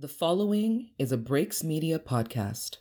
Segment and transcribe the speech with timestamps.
[0.00, 2.78] The following is a Breaks Media podcast.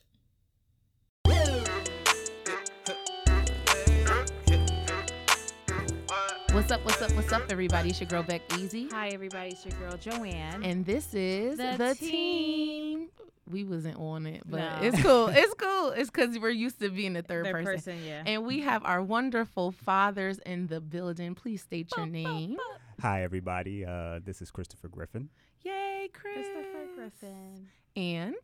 [6.51, 7.90] What's up, what's up, what's up, everybody?
[7.90, 8.89] It's your girl Bek Easy.
[8.91, 9.50] Hi, everybody.
[9.52, 10.63] It's your girl Joanne.
[10.63, 12.09] And this is The the, team.
[12.09, 13.10] team.
[13.50, 14.78] We wasn't on it, but No.
[14.82, 15.28] it's cool.
[15.34, 15.90] It's cool.
[15.92, 17.94] It's because we're used to being the third, Third person.
[17.94, 18.24] person, yeah.
[18.26, 21.34] And we have our wonderful fathers in the building.
[21.36, 22.58] Please state your name.
[23.02, 23.86] Hi, everybody.
[23.86, 25.30] Uh, this is Christopher Griffin.
[25.64, 26.36] Yay, Chris.
[26.36, 27.68] Christopher Griffin.
[27.96, 28.36] And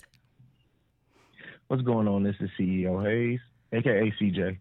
[1.67, 2.23] What's going on?
[2.23, 3.39] This is CEO Haize,
[3.71, 4.57] aka CJ.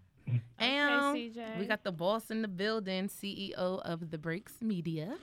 [0.59, 1.59] and CJ.
[1.59, 5.17] we got the boss in the building, CEO of the Breaks Media.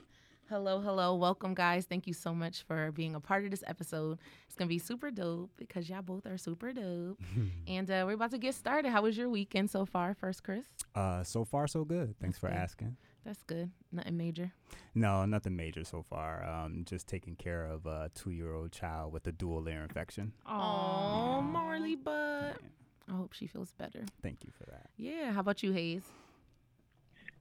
[0.48, 1.14] Hello, hello.
[1.16, 1.86] Welcome, guys.
[1.86, 4.18] Thank you so much for being a part of this episode.
[4.46, 7.18] It's going to be super dope because y'all both are super dope.
[7.66, 8.90] and uh, we're about to get started.
[8.90, 10.66] How was your weekend so far, first, Chris?
[10.94, 12.14] Uh, so far, so good.
[12.20, 12.56] Thanks for good.
[12.58, 12.96] asking.
[13.24, 13.70] That's good.
[13.92, 14.52] Nothing major.
[14.94, 16.44] No, nothing major so far.
[16.44, 20.32] Um, just taking care of a two-year-old child with a dual ear infection.
[20.46, 22.56] Oh, Marley Bud.
[23.08, 24.04] I hope she feels better.
[24.22, 24.90] Thank you for that.
[24.96, 25.32] Yeah.
[25.32, 26.02] How about you, Haize?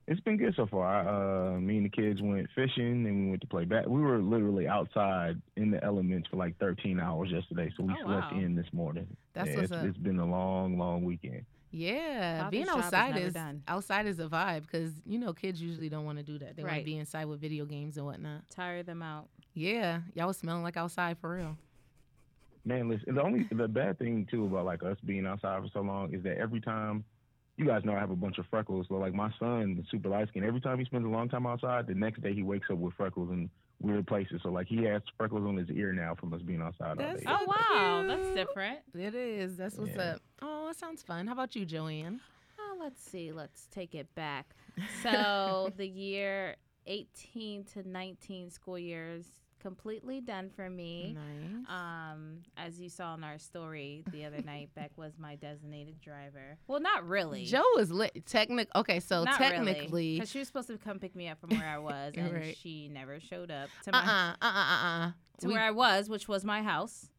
[0.07, 1.07] It's been good so far.
[1.55, 3.89] Uh, me and the kids went fishing and we went to play bat.
[3.89, 8.05] We were literally outside in the elements for like 13 hours yesterday, so we Oh,
[8.05, 8.39] slept wow.
[8.39, 9.07] in this morning.
[9.33, 9.85] That's yeah, what's it's, up.
[9.85, 11.45] it's been a long, long weekend.
[11.71, 13.63] Yeah, Father's being job is outside is done.
[13.67, 16.55] outside is a vibe because you know kids usually don't want to do that.
[16.55, 18.49] They want to be inside with video games and whatnot.
[18.49, 19.29] Tire them out.
[19.53, 21.57] Yeah, y'all was smelling like outside for real.
[22.65, 25.81] Man, listen, the only the bad thing too about like us being outside for so
[25.81, 27.05] long is that every time
[27.57, 28.87] you guys know I have a bunch of freckles.
[28.89, 31.47] So like my son, the super light skin, every time he spends a long time
[31.47, 33.49] outside, the next day he wakes up with freckles in
[33.81, 34.39] weird places.
[34.43, 37.23] So like he has freckles on his ear now from us being outside all day.
[37.27, 38.05] Oh, wow.
[38.07, 38.79] That's different.
[38.93, 39.57] It is.
[39.57, 40.13] That's what's Yeah.
[40.13, 40.21] up.
[40.41, 41.27] Oh, it sounds fun.
[41.27, 42.19] How about you, Joanne?
[42.59, 43.31] Oh, uh, let's see.
[43.31, 44.55] Let's take it back.
[45.03, 46.55] So the year
[46.87, 49.25] 18 to 19 school years
[49.61, 51.15] completely done for me.
[51.15, 51.65] Nice.
[51.69, 56.57] Um, as you saw in our story the other night, Bek was my designated driver.
[56.67, 57.45] Well, not really.
[57.45, 58.25] Jo is lit.
[58.25, 58.67] Technic.
[58.75, 61.67] Okay, so Not technically, because she was supposed to come pick me up from where
[61.67, 62.57] I was, and Right.
[62.57, 66.09] she never showed up to uh, my uh, uh, uh, uh, to where I was,
[66.09, 67.09] which was my house,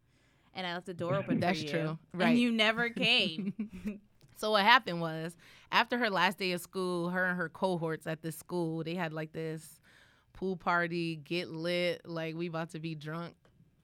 [0.55, 1.41] and I left the door open.
[1.41, 1.99] That's for you, true.
[2.13, 2.29] Right.
[2.31, 4.01] And you never came.
[4.35, 5.37] So what happened was
[5.71, 9.13] after her last day of school, her and her cohorts at the school, they had
[9.13, 9.81] like this
[10.33, 13.35] pool party, get lit, like we about to be drunk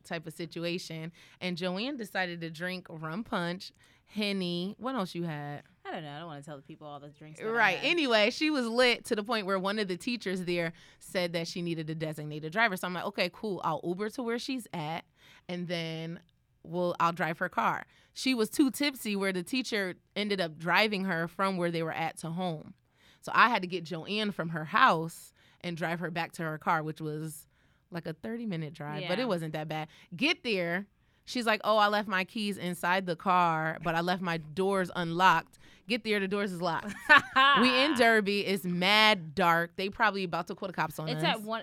[0.04, 1.12] type of situation.
[1.40, 3.72] And Joanne decided to drink rum punch,
[4.06, 4.74] henny.
[4.78, 5.62] What else you had?
[5.86, 6.10] I don't know.
[6.10, 7.40] I don't want to tell the people all the drinks.
[7.42, 7.78] Right.
[7.82, 11.48] Anyway, she was lit to the point where one of the teachers there said that
[11.48, 12.76] she needed a designated driver.
[12.76, 13.60] So I'm like, okay, cool.
[13.64, 15.04] I'll Uber to where she's at,
[15.48, 16.20] and then
[16.62, 17.86] we'll I'll drive her car.
[18.12, 21.92] She was too tipsy where the teacher ended up driving her from where they were
[21.92, 22.74] at to home.
[23.22, 25.32] So I had to get Joanne from her house
[25.62, 27.46] and drive her back to her car, which was
[27.90, 29.88] like a 30 minute drive, but it wasn't that bad.
[30.16, 30.86] Get there.
[31.24, 34.90] She's like, Oh, I left my keys inside the car, but I left my doors
[34.94, 35.57] unlocked.
[35.88, 36.94] Get there, the doors is locked.
[37.62, 38.40] we in Derby.
[38.40, 39.70] It's mad dark.
[39.76, 41.36] They probably about to call the cops on It's us.
[41.36, 41.62] It's at one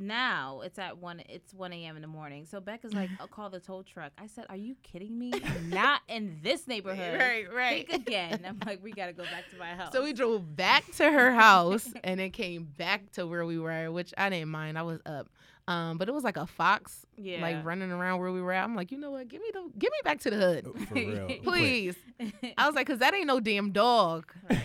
[0.00, 0.62] now.
[0.64, 1.22] It's at one.
[1.28, 1.94] It's one a.m.
[1.94, 2.44] in the morning.
[2.44, 5.32] So Becca's like, "I'll call the tow truck." I said, "Are you kidding me?
[5.68, 7.88] Not in this neighborhood." Right, right.
[7.88, 8.40] Think again.
[8.46, 11.32] I'm like, "We gotta go back to my house." So we drove back to her
[11.34, 14.76] house and then came back to where we were, which I didn't mind.
[14.76, 15.28] I was up.
[15.72, 17.40] Um, but it was like a fox yeah.
[17.40, 18.64] like running around where we were at.
[18.64, 19.28] I'm like, you know what?
[19.28, 20.66] Give me the give me back to the hood.
[20.68, 21.28] Oh, For real.
[21.42, 21.96] Please.
[22.58, 24.32] I was like, cause that ain't no damn dog.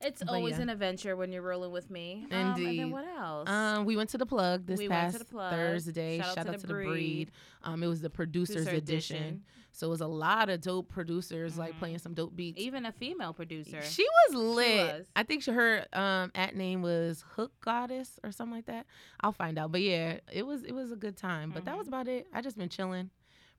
[0.00, 0.62] It's But always yeah.
[0.64, 2.26] an adventure when you're rolling with me.
[2.30, 2.80] Um, and Indeed.
[2.80, 3.48] then what else?
[3.48, 5.50] Um, we went to the plug this We past Plug.
[5.50, 6.18] Thursday.
[6.18, 6.88] Shout out to out the to the breed.
[6.90, 7.30] Breed.
[7.64, 9.16] Um, it was the producers Producer edition.
[9.16, 9.42] edition.
[9.76, 11.78] So it was a lot of dope producers like Mhm.
[11.78, 12.58] playing some dope beats.
[12.58, 13.82] Even a female producer.
[13.82, 14.94] She was lit.
[14.94, 15.06] was.
[15.14, 18.86] I think she, her um at name was Hook Goddess or something like that.
[19.20, 19.72] I'll find out.
[19.72, 21.50] But yeah, it was it was a good time.
[21.52, 21.78] But that Mhm.
[21.78, 22.26] was about it.
[22.32, 23.10] I just been chilling,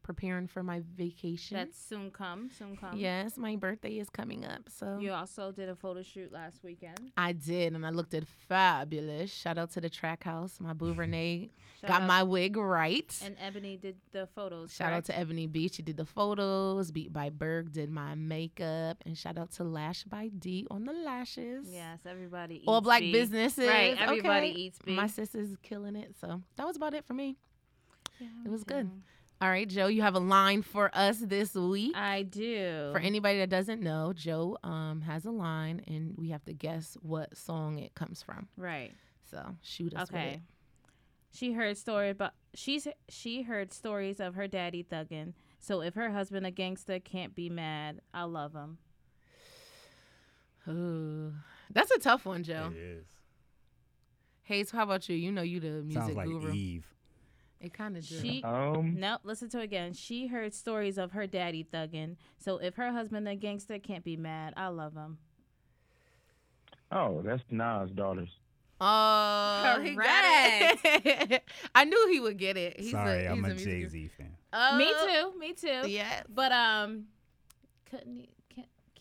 [0.07, 1.57] preparing for my vacation.
[1.57, 2.50] That's soon come.
[2.57, 2.97] Soon come.
[2.97, 4.69] yes, my birthday is coming up.
[4.69, 7.12] So You also did a photo shoot last weekend.
[7.18, 9.29] I did, and I looked at fabulous.
[9.34, 10.59] Shout out to the track house.
[10.62, 11.50] My boo Renee
[11.85, 13.13] got out- my wig right.
[13.22, 14.73] And Ebony did the photos.
[14.73, 15.73] Shout out to Ebony Beach.
[15.73, 16.90] She did the photos.
[16.91, 19.03] Beat by Berg did my makeup.
[19.05, 21.67] And shout out to Lash by D on the lashes.
[21.70, 22.64] Yes, everybody.
[22.66, 23.11] All black beef.
[23.11, 23.67] businesses.
[23.67, 24.59] Right, everybody okay.
[24.59, 24.96] eats beef.
[24.96, 26.16] My sister's killing it.
[26.22, 27.35] So that was about it for me.
[28.20, 28.90] Yeah, It was good.
[29.39, 29.45] Yeah.
[29.45, 31.95] All right, Jo, you have a line for us this week.
[31.95, 32.89] I do.
[32.91, 36.97] For anybody that doesn't know, Jo um, has a line, and we have to guess
[37.01, 38.47] what song it comes from.
[38.57, 38.93] right.
[39.29, 40.29] So shoot us with Okay.
[40.35, 40.39] it.
[41.34, 45.34] She heard story about she's she heard stories of her daddy thugging.
[45.59, 47.99] So if her husband a gangster, can't be mad.
[48.13, 48.78] I love him.
[50.69, 51.34] Ooh,
[51.72, 52.72] that's a tough one, Jo.
[52.73, 53.05] It is.
[54.43, 55.16] Haize, how about you?
[55.17, 56.53] You know you the music Sounds like guru.
[56.53, 56.85] Eve.
[57.59, 58.04] It kind of.
[58.06, 59.22] She Um, nope.
[59.24, 59.94] Listen to it again.
[59.94, 62.18] She heard stories of her daddy thugging.
[62.38, 64.54] So if her husband a gangster, can't be mad.
[64.56, 65.18] I love him.
[66.92, 68.30] oh, that's Nas' daughters.
[68.80, 70.24] Oh, he got
[70.86, 71.44] it.
[71.76, 72.80] I knew he would get it.
[72.80, 74.32] He's Sorry, a, I'm he's a Jay Z fan.
[74.54, 75.40] Oh, me too.
[75.40, 75.90] Me too.
[75.90, 76.22] Yeah.
[76.30, 77.06] But um,
[77.90, 78.30] couldn't e-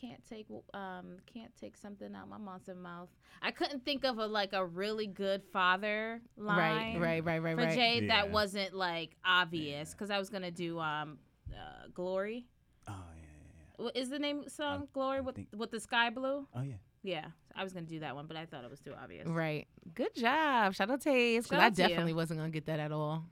[0.00, 3.08] can't can't take um can't take something out my monster mouth.
[3.42, 6.98] I couldn't think of a like a really good father line.
[7.00, 7.74] Right, right, right, right, For right.
[7.74, 8.08] Jay, Yeah.
[8.22, 11.18] that wasn't like obvious because I was gonna do um,
[11.52, 12.46] uh, Glory.
[12.88, 14.88] Oh yeah, What is the name song?
[14.92, 16.46] Glory I with think- with the sky blue.
[16.54, 16.74] Oh yeah.
[17.02, 19.28] Yeah, I was gonna do that one, but I thought it was too obvious.
[19.28, 19.68] Right.
[19.94, 20.74] Good job.
[20.74, 21.46] Shout out to Ace.
[21.46, 21.88] 'cause I out to you.
[21.88, 23.24] definitely wasn't going to get that at all.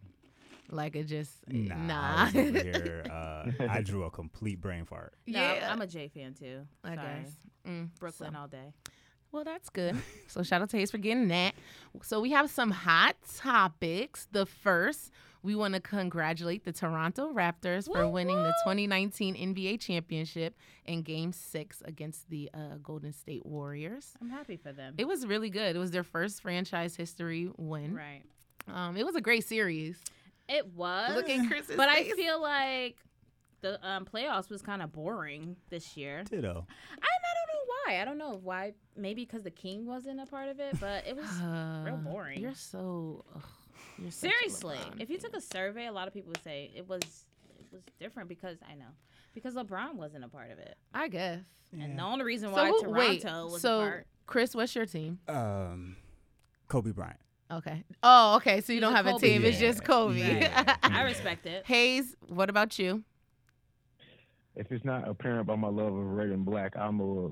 [0.70, 1.76] Like it just, Nah.
[1.76, 2.16] nah.
[2.16, 3.05] I was over here.
[3.11, 5.12] Uh, I drew a complete brain fart.
[5.26, 5.70] No, yeah.
[5.70, 6.61] I'm a J fan too.
[6.82, 7.06] I Sorry.
[7.25, 7.32] guess.
[7.69, 8.72] Mm, Brooklyn so- all day.
[9.32, 9.96] Well, that's good.
[10.28, 11.55] so shout out to Ace for getting that.
[12.02, 14.28] So we have some hot topics.
[14.31, 15.11] The first,
[15.43, 20.56] we want to congratulate the Toronto Raptors for Woo, winning the 2019 NBA championship
[20.87, 24.12] in Game Six against the uh, Golden State Warriors.
[24.22, 24.94] I'm happy for them.
[24.99, 25.75] It was really good.
[25.75, 27.94] It was their first franchise history win.
[27.94, 28.22] right.
[28.72, 29.99] Um, it was a great series.
[30.49, 31.14] It was.
[31.14, 32.96] Look at Chris's but I feel like
[33.62, 36.23] the um, playoffs was kind of boring this year.
[36.29, 36.67] Ditto.
[36.69, 38.00] I, I don't know why.
[38.00, 38.75] I don't know why.
[38.96, 41.31] Maybe because the king wasn't a part of it, but it was
[41.85, 42.41] real boring.
[42.41, 43.25] You're so.
[43.35, 43.43] ugh,
[43.99, 44.76] you're such a seriously.
[44.76, 45.31] LeBron If you fan.
[45.31, 47.00] took a survey, a lot of people would say it was
[47.58, 48.90] it was different because I know
[49.35, 51.40] because LeBron wasn't a part of it, I guess.
[51.73, 53.25] and the only reason why who- Toronto wait.
[53.50, 54.06] was so a part.
[54.26, 55.19] Chris, what's your team?
[55.29, 55.97] Um,
[56.69, 57.19] Kobe Bryant.
[57.50, 57.85] Okay.
[58.02, 58.61] Oh, okay.
[58.61, 59.44] So you He's don't a have a Kobe team.
[59.44, 60.41] It's just Kobe.
[60.41, 60.76] Yeah.
[60.82, 61.64] I respect it.
[61.67, 63.05] Haize, what about you?
[64.56, 67.31] If it's not apparent by my love of red and black, I'm a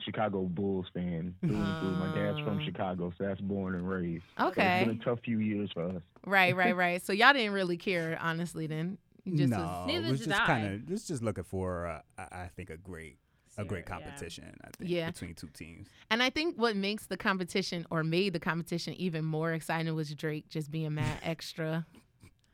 [0.00, 1.90] Chicago Bulls fan through and through.
[1.92, 2.64] My dad's from Oh.
[2.64, 4.24] Chicago, so that's born and raised.
[4.36, 6.02] But it's been a tough few years for us.
[6.26, 7.02] Right, right, right.
[7.02, 8.66] So y'all didn't really care, honestly.
[8.66, 10.46] Then you just no, was, Neither was did just I.
[10.46, 13.18] kind of just just looking for uh, I, I think a great
[13.58, 14.00] a great Ser- yeah.
[14.00, 14.54] competition.
[14.64, 15.10] I think Yeah.
[15.10, 15.88] between two teams.
[16.10, 20.14] and I think what makes the competition or made the competition even more exciting was
[20.14, 21.86] Drake just being mad extra.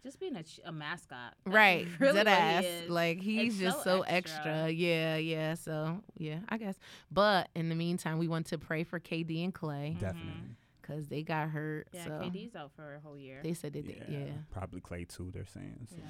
[0.02, 1.32] Just being a, a mascot.
[1.46, 2.90] That's right, really dead what he is.
[2.90, 4.38] Like he's It's just so so extra.
[4.52, 4.70] extra.
[4.70, 5.54] Yeah, yeah.
[5.54, 6.74] So yeah, I guess.
[7.10, 10.00] But in the meantime, we want to pray for KD and Clay mm-hmm.
[10.04, 10.56] Definitely.
[10.82, 11.88] because they got hurt.
[11.92, 13.40] yeah, so KD's out for a whole year.
[13.42, 13.86] they said that.
[13.86, 14.32] Yeah, They, yeah.
[14.50, 15.30] Probably Clay too.
[15.32, 15.86] They're saying.
[15.88, 15.96] So.
[15.98, 16.04] yeah,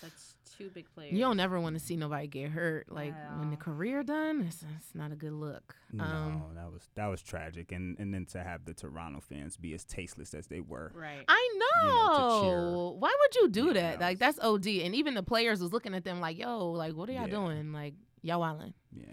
[0.00, 1.12] that's two big players.
[1.12, 2.90] You don't ever want to see nobody get hurt.
[2.90, 5.74] Like when the career done, it's, it's not a good look.
[5.92, 9.56] No, Um, that was that was tragic, and and then to have the Toronto fans
[9.56, 10.92] be as tasteless as they were.
[10.94, 11.24] right.
[11.28, 11.88] I know.
[11.88, 12.70] know, cheer.
[12.98, 13.98] Why would you do Yeah, that?
[13.98, 14.66] that Like that's OD.
[14.66, 17.34] And even the players was looking at them like, "Yo, like what are y'all Yeah.
[17.34, 17.72] doing?
[17.72, 19.04] Like y'all wildin'." Yeah.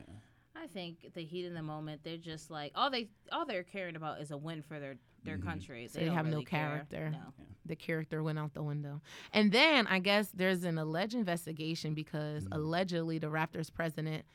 [0.64, 3.96] I think the heat in the moment, they're just like all they all they're caring
[3.96, 5.44] about is a win for their their Mhm.
[5.44, 5.88] country.
[5.88, 6.68] So they don't have no really care.
[6.90, 7.10] character.
[7.12, 7.34] No.
[7.66, 9.02] The character went out the window.
[9.32, 12.56] And then I guess there's an alleged investigation because Mhm.
[12.56, 14.26] allegedly the Raptors president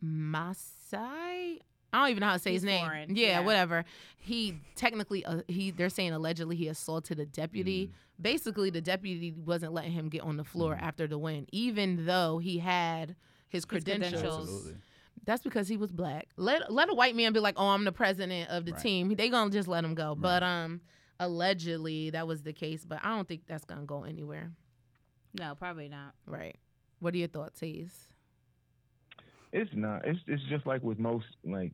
[0.00, 1.60] Masai
[1.90, 2.84] I don't even know how to say his name.
[2.84, 3.40] foreign, Yeah, yeah.
[3.40, 3.84] whatever.
[4.18, 7.86] He technically uh, he they're saying allegedly he assaulted a deputy.
[7.86, 7.92] Mhm.
[8.20, 10.82] Basically the deputy wasn't letting him get on the floor Mhm.
[10.82, 13.16] after the win even though he had
[13.48, 14.12] his credentials.
[14.20, 14.72] credentials.
[15.18, 15.24] Absolutely.
[15.26, 16.28] That's because he was black.
[16.36, 18.80] Let let a white man be like, "Oh, I'm the president of the Right.
[18.82, 20.14] team." They gonna just let him go.
[20.14, 20.80] But um,
[21.20, 22.84] allegedly that was the case.
[22.84, 24.52] But I don't think that's gonna go anywhere.
[25.38, 26.14] No, probably not.
[26.26, 26.56] Right.
[27.00, 28.08] What are your thoughts, Haize?
[29.52, 30.06] It's not.
[30.06, 31.72] It's it's just like with most like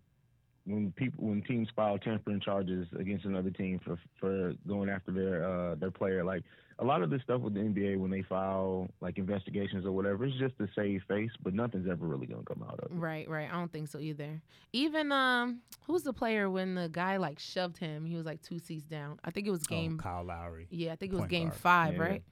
[0.64, 5.44] when people when teams file tampering charges against another team for for going after their
[5.44, 6.24] uh their player.
[6.24, 6.42] Like
[6.78, 10.24] a lot of this stuff with the NBA when they file like investigations or whatever,
[10.24, 12.94] it's just to save face, but nothing's ever really gonna come out of it.
[12.94, 13.48] Right, right.
[13.48, 14.42] I don't think so either.
[14.72, 18.04] Even um, who's the player when the guy like shoved him?
[18.04, 19.20] He was like two seats down.
[19.24, 19.98] I think it was game.
[20.00, 20.66] Oh, Kyle Lowry.
[20.70, 21.60] yeah, I think it was point game guard.
[21.60, 22.00] five, Yeah.
[22.02, 22.22] right?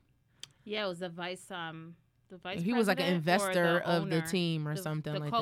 [0.65, 1.95] Yeah, it was the vice um
[2.29, 2.63] the vice.
[2.63, 5.37] he was like an investor the of the team or The- something the like that.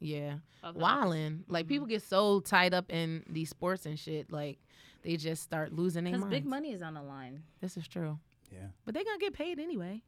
[0.00, 0.14] Co-owner.
[0.16, 0.34] Yeah.
[0.62, 1.14] Of the office.
[1.14, 1.44] Wildin'.
[1.48, 1.68] Like Mhm.
[1.68, 4.58] people get so tied up in these sports and shit, like
[5.02, 7.42] they just start losing their Because big money is on the line.
[7.60, 8.18] This is true.
[8.52, 8.68] Yeah.
[8.84, 10.02] But they're gonna get paid anyway.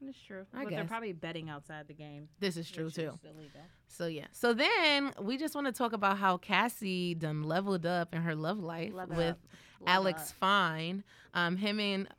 [0.00, 0.44] That's true.
[0.52, 2.28] I but they're probably betting outside the game.
[2.38, 3.12] This is true which too.
[3.22, 3.60] is illegal.
[3.88, 4.26] So yeah.
[4.32, 8.34] So then we just want to talk about how Cassie done leveled up in her
[8.34, 9.38] love life Love with up.
[9.86, 10.36] Alex up.
[10.36, 11.04] Fine.
[11.32, 12.14] Um, him and Ca-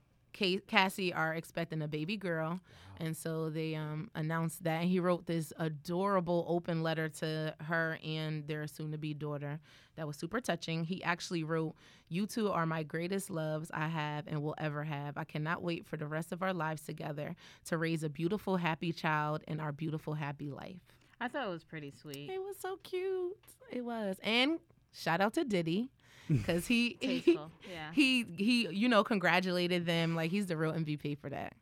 [0.67, 2.59] Cassie are expecting a baby girl,
[2.99, 4.81] and so they um announced that.
[4.81, 9.59] And he wrote this adorable open letter to her and their soon-to-be daughter
[9.95, 10.83] that was super touching.
[10.83, 11.75] He actually wrote,
[12.09, 15.17] "You two are my greatest loves I have and will ever have.
[15.17, 18.91] I cannot wait for the rest of our lives together to raise a beautiful, happy
[18.91, 20.81] child in our beautiful, happy life."
[21.21, 22.29] I thought it was pretty sweet.
[22.29, 23.37] It was so cute.
[23.71, 24.17] It was.
[24.21, 24.59] And
[24.91, 25.91] shout out to Diddy.
[26.29, 27.37] because he he,
[27.69, 27.91] Yeah.
[27.93, 31.53] he he you know congratulated them like he's the real MVP for that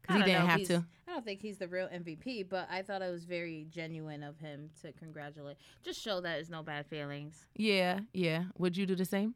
[0.00, 0.84] because he didn't know have he's- to.
[1.08, 4.38] I don't think he's the real MVP, but I thought it was very genuine of
[4.38, 5.58] him to congratulate.
[5.84, 7.44] Just show that there's no bad feelings.
[7.54, 8.44] Yeah, yeah.
[8.56, 9.34] Would you do the same?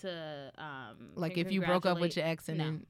[0.00, 2.64] To um, Like if you broke up with your ex and No.
[2.64, 2.86] then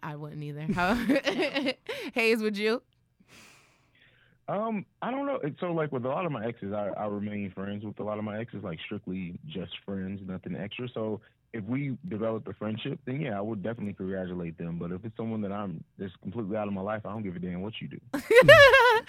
[0.00, 0.60] I wouldn't either.
[0.74, 0.94] How
[2.14, 2.82] Haize, would you?
[4.48, 5.38] Um, I don't know.
[5.60, 8.18] So like with a lot of my exes, I, I remain friends with a lot
[8.18, 10.88] of my exes, like strictly just friends, nothing extra.
[10.94, 11.20] So
[11.54, 14.78] if we develop a friendship, then yeah, I would definitely congratulate them.
[14.78, 17.36] But if it's someone that I'm just completely out of my life, I don't give
[17.36, 17.98] a damn what you do.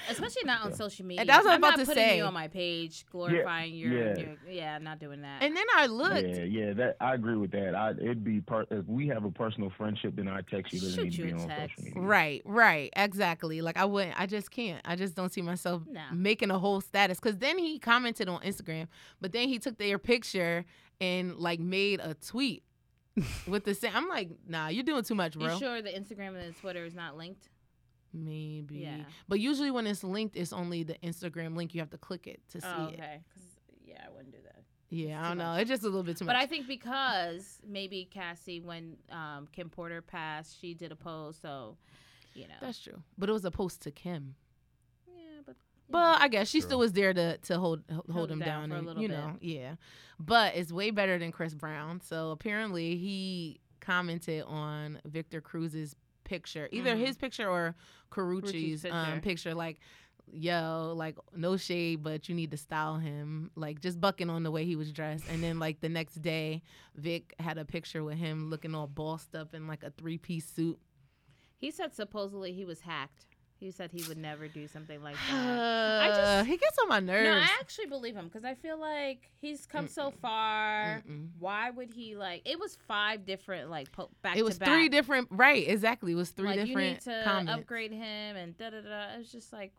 [0.10, 0.76] especially not on Yeah.
[0.76, 1.22] social media.
[1.22, 2.18] And that's what I'm I'm about not to putting say.
[2.18, 4.18] you on my page, glorifying your, yeah.
[4.18, 5.44] your, yeah, not doing that.
[5.44, 6.28] and then I looked.
[6.28, 7.76] Yeah, yeah, that I agree with that.
[7.76, 10.80] I it'd be part if we have a personal friendship, then I text you.
[10.80, 11.78] Doesn't Shoot need to you be a on text.
[11.78, 12.02] social media.
[12.10, 13.62] Right, right, exactly.
[13.62, 14.82] Like I wouldn't, I just can't.
[14.86, 16.02] I just don't see myself No.
[16.14, 17.20] making a whole status.
[17.20, 18.88] Cause then he commented on Instagram,
[19.20, 20.66] but then he took their picture
[21.02, 22.64] and like made a tweet
[23.48, 23.92] with the same.
[23.96, 25.54] I'm like, nah, you're doing too much, bro.
[25.54, 27.50] you sure the Instagram and the Twitter is not linked?
[28.14, 28.78] Maybe.
[28.80, 28.98] Yeah.
[29.28, 31.74] But usually when it's linked, it's only the Instagram link.
[31.76, 32.94] You have to click it to see Oh, it.
[32.96, 33.20] okay.
[33.86, 34.64] yeah, I wouldn't do that.
[34.90, 35.50] Yeah, I don't too know.
[35.52, 35.62] much.
[35.62, 36.42] It's just a little bit too But much.
[36.42, 41.42] But I think because maybe Cassie, when um, Kim Porter passed, she did a post,
[41.44, 41.78] so
[42.34, 42.56] you know.
[42.60, 43.04] That's true.
[43.18, 44.34] But it was a post to Kim.
[45.90, 46.22] Yeah, but.
[46.22, 46.68] I guess she True.
[46.68, 49.02] still was there to to hold hold Held him down, down for a and little
[49.04, 49.18] you bit.
[49.18, 49.76] know, yeah.
[50.20, 52.02] But it's way better than Chris Brown.
[52.02, 57.06] So apparently he commented on Victor Cruz's picture, either Mhm.
[57.06, 57.76] his picture or
[58.12, 58.52] Karrueche's
[58.84, 59.22] Karrueche's um, picture.
[59.22, 59.80] picture, like.
[60.32, 63.50] Yo, like no shade, but you need to style him.
[63.56, 65.24] Like just bucking on the way he was dressed.
[65.28, 66.62] And then like the next day,
[66.96, 70.46] Vic had a picture with him looking all bossed up in like a three piece
[70.46, 70.78] suit.
[71.58, 73.26] he said supposedly he was hacked.
[73.60, 76.16] He said he would never do something like Uh, that.
[76.40, 77.28] just- he gets on my nerves.
[77.28, 81.04] No, I actually believe him because I feel like he's come so far.
[81.08, 81.28] Mm-mm.
[81.40, 82.42] Why would he like?
[82.46, 84.70] It was five different like po- back it was to back.
[84.70, 88.36] three different right exactly it was three like, different You need to comments upgrade him
[88.38, 89.06] and da da da.
[89.20, 89.74] It's just like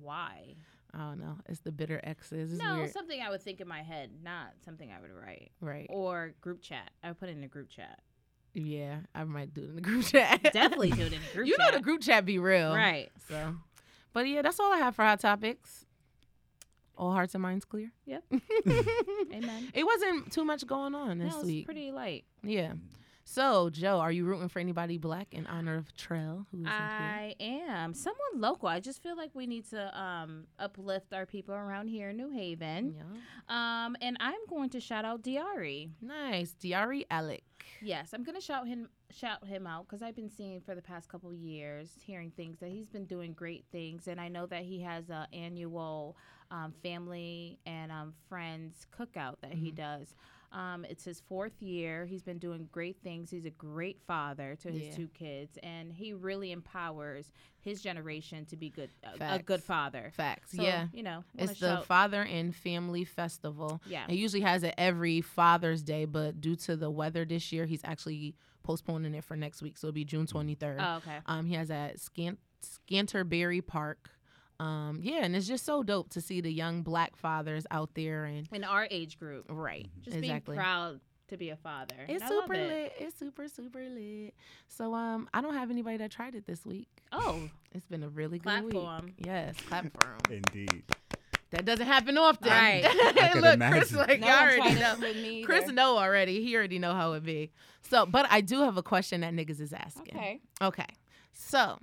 [0.00, 0.54] why?
[0.94, 3.68] i don't know it's the bitter exes it's no, weird something I would think in
[3.68, 6.90] my head, not something I would write right or group chat.
[7.04, 8.00] I would put it in a group chat.
[8.58, 11.46] Yeah i might do it in the group chat Definitely do it in a group
[11.46, 11.46] chat.
[11.46, 11.72] you chat.
[11.72, 13.10] know the group chat be real right?
[13.28, 13.54] so
[14.14, 15.84] but yeah that's all i have for hot topics
[16.96, 18.24] all hearts and minds clear Yep.
[19.34, 19.68] Amen.
[19.74, 22.24] it wasn't too much going on this no, it's week pretty light.
[22.42, 22.72] yeah
[23.28, 28.40] so jo are you rooting for anybody black in honor of Trell, I am someone
[28.40, 28.68] local.
[28.68, 32.30] I just feel like we need to um, uplift our people around here in New
[32.30, 32.94] Haven.
[32.96, 33.84] yeah.
[33.86, 35.90] Um, and I'm going to shout out Diari.
[36.00, 37.42] nice diari alec
[37.82, 41.08] Yes, I'm gonna shout him shout him out because I've been seeing for the past
[41.08, 44.80] couple years, hearing things that he's been doing great things, and I know that he
[44.82, 46.16] has a annual
[46.50, 50.14] um, family and um, friends cookout that he does.
[50.52, 52.04] Um, it's his fourth year.
[52.06, 53.30] He's been doing great things.
[53.30, 54.94] He's a great father to his Yeah.
[54.96, 60.12] two kids, and he really empowers his generation to be good a, a good father.
[60.14, 63.80] facts So, yeah you know, It's the Father and Family Festival.
[63.86, 64.04] Yeah.
[64.08, 67.82] It usually has it every Father's Day, but due to the weather this year, he's
[67.84, 69.76] actually postponing it for next week.
[69.78, 70.76] So it'll be June 23rd.
[70.78, 71.18] Oh, okay.
[71.26, 74.10] Um, he has at Scant- Scantlebury Park.
[74.58, 78.24] Um, yeah, and it's just so dope to see the young black fathers out there
[78.24, 80.52] and In our age group, right, just exactly.
[80.54, 81.94] being proud to be a father.
[82.08, 82.68] It's And I love super it.
[82.68, 82.92] lit.
[83.00, 84.34] It's super super lit.
[84.68, 86.88] So um, I don't have anybody that tried it this week.
[87.12, 88.88] Oh, It's been a really Clap good for week.
[88.88, 89.14] 'em.
[89.18, 90.18] Yes, clap for 'em.
[90.54, 90.84] Indeed.
[91.50, 92.48] That doesn't happen often.
[92.50, 92.82] Right.
[92.86, 94.96] I could Look, Chris, like, no y'all already tried know.
[95.00, 96.42] with me Chris know already.
[96.42, 97.50] He already know how it be.
[97.90, 100.16] So, but I do have a question that niggas is asking.
[100.16, 100.40] Okay.
[100.62, 100.86] Okay.
[101.34, 101.78] So,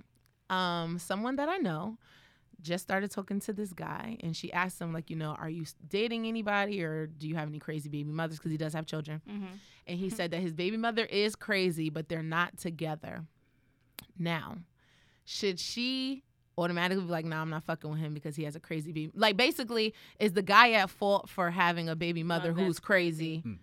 [0.49, 1.97] um, someone that I know
[2.63, 5.65] just started talking to this guy, and she asked him, like, you know, are you
[5.89, 8.37] dating anybody, or do you have any crazy baby mothers?
[8.39, 9.45] Because he does have children, Mm-hmm.
[9.87, 13.25] and he said that his baby mother is crazy, but they're not together.
[14.17, 14.57] Now,
[15.25, 16.23] should she
[16.57, 19.11] automatically be like, nah, I'm not fucking with him because he has a crazy baby?
[19.15, 22.63] Like, basically, is the guy at fault for having a baby mother Love that.
[22.63, 23.39] who's crazy?
[23.39, 23.53] Hmm.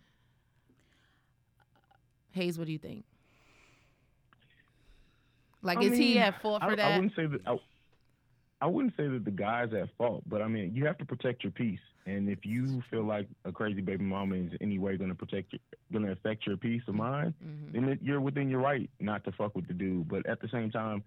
[2.33, 3.05] Haize, what do you think?
[5.63, 6.93] Like, I is he at fault for I, that?
[6.93, 7.41] I wouldn't say that.
[7.47, 7.57] I,
[8.61, 11.43] I wouldn't say that the guy's at fault, but I mean, you have to protect
[11.45, 11.81] your peace.
[12.07, 15.55] And if you feel like a crazy baby mama is any way going to protect,
[15.93, 17.73] going to affect your peace of mind, Mhm.
[17.73, 20.09] then it, you're within your right not to fuck with the dude.
[20.09, 21.03] But at the same time,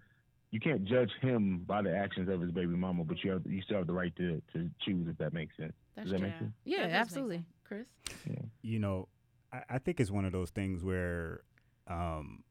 [0.50, 3.04] you can't judge him by the actions of his baby mama.
[3.04, 5.72] But you have, you still have the right to to choose if that makes sense.
[5.96, 6.28] That's Does that true.
[6.28, 6.52] make sense?
[6.64, 7.36] Yeah, That absolutely.
[7.38, 7.46] sense.
[7.64, 7.86] Chris?
[8.62, 9.08] you know,
[9.52, 11.40] I, I think it's one of those things where
[11.88, 12.42] um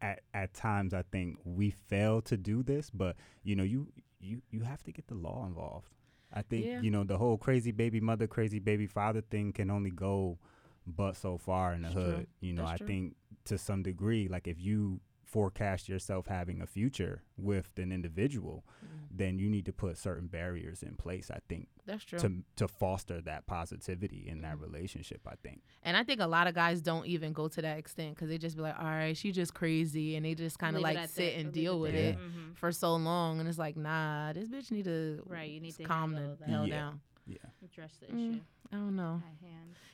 [0.00, 3.88] at at times I think we fail to do this, but you know, you
[4.20, 5.88] you you have to get the law involved.
[6.32, 6.80] I think Yeah.
[6.80, 10.38] you know the whole crazy baby mother, crazy baby father thing can only go
[10.86, 12.04] but so far in the That's true.
[12.04, 12.26] hood.
[12.40, 12.86] You know, That's I true.
[12.86, 18.64] think to some degree, like if you forecast yourself having a future with an individual,
[19.10, 21.30] then you need to put certain barriers in place.
[21.30, 22.18] I think That's true.
[22.20, 24.42] to to foster that positivity in Mm-hmm.
[24.42, 25.20] that relationship.
[25.26, 25.62] I think.
[25.82, 28.38] And I think a lot of guys don't even go to that extent because they
[28.38, 30.16] just be like, all right, she just crazy.
[30.16, 32.10] And they just kind of like sit that, and deal with there.
[32.12, 32.56] it Mhm.
[32.56, 33.38] for so long.
[33.40, 36.66] And it's like, nah, this bitch need to Right, you need to calm the hell
[36.66, 36.74] Yeah.
[36.74, 37.00] down.
[37.26, 37.36] Yeah.
[37.62, 38.40] Address the Mm, issue
[38.72, 39.22] I don't know.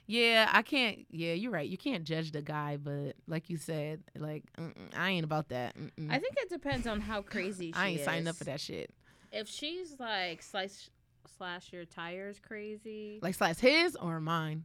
[0.07, 1.07] Yeah, I can't.
[1.11, 1.67] Yeah, you're right.
[1.69, 4.45] You can't judge the guy, but like you said, like
[4.97, 5.75] I ain't about that.
[5.79, 6.11] Mm-mm.
[6.11, 8.91] I think it depends on how crazy she I ain't signed up for that shit.
[9.33, 10.91] If she's like slice
[11.39, 14.65] slash your tires crazy, Like slash his or mine.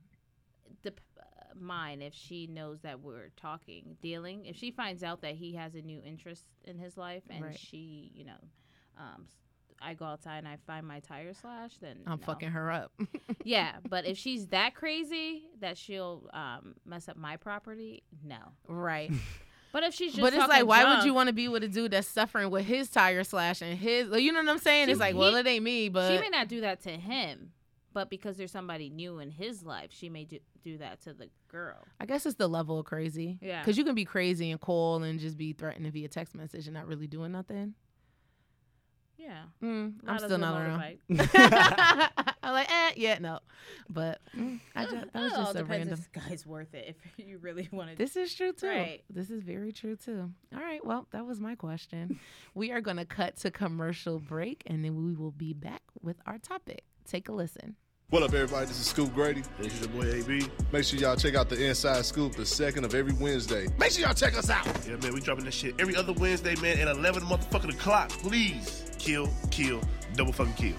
[0.84, 1.24] the uh,
[1.58, 5.74] mine if she knows that we're talking dealing if she finds out that he has
[5.74, 7.58] a new interest in his life and Right.
[7.60, 8.38] she you know
[8.98, 9.26] um
[9.82, 12.26] I go outside and I find my tire slash, then I'm no.
[12.26, 12.92] fucking her up.
[13.46, 18.38] Yeah, but if she's that crazy that she'll um, mess up my property, no.
[18.68, 19.12] right.
[19.72, 21.68] But if she's just But it's like, why would you want to be with a
[21.68, 24.10] dude that's suffering with his tire slash and his?
[24.10, 24.88] You know what I'm saying?
[24.88, 27.52] She- it's like, well, it ain't me, but she may not do that to him,
[27.94, 31.30] but because there's somebody new in his life, she may do, do that to the
[31.50, 31.86] girl.
[32.00, 33.38] I guess it's the level of crazy.
[33.42, 33.62] Yeah.
[33.62, 36.74] Because you can be crazy and call and just be threatening via text message and
[36.74, 37.76] not really doing nothing.
[39.20, 39.42] Yeah.
[39.62, 40.82] Mm, I'm still not around.
[42.42, 43.40] I'm like, eh, yeah, no.
[43.90, 45.90] But mm, I just, that was just a random.
[45.90, 46.96] if this guy's worth it if
[47.28, 47.98] you really want to.
[47.98, 48.70] This is true too.
[48.70, 49.04] Right.
[49.10, 50.32] This is very true too.
[50.56, 50.84] All right.
[50.86, 52.18] Well, that was my question.
[52.56, 56.16] we are going to cut to commercial break and then we will be back with
[56.26, 56.86] our topic.
[57.06, 57.76] Take a listen.
[58.12, 58.68] What up, everybody?
[58.68, 59.44] This is Scoop Grady.
[59.60, 60.48] This is your boy AB.
[60.72, 63.68] Make sure y'all check out the Inside Scoop the second of every Wednesday.
[63.78, 64.66] Make sure y'all check us out.
[64.88, 68.10] Yeah, man, we dropping this shit every other Wednesday, man, at 11 motherfucking o'clock.
[68.10, 69.82] Please kill, kill,
[70.16, 70.76] double fucking kill.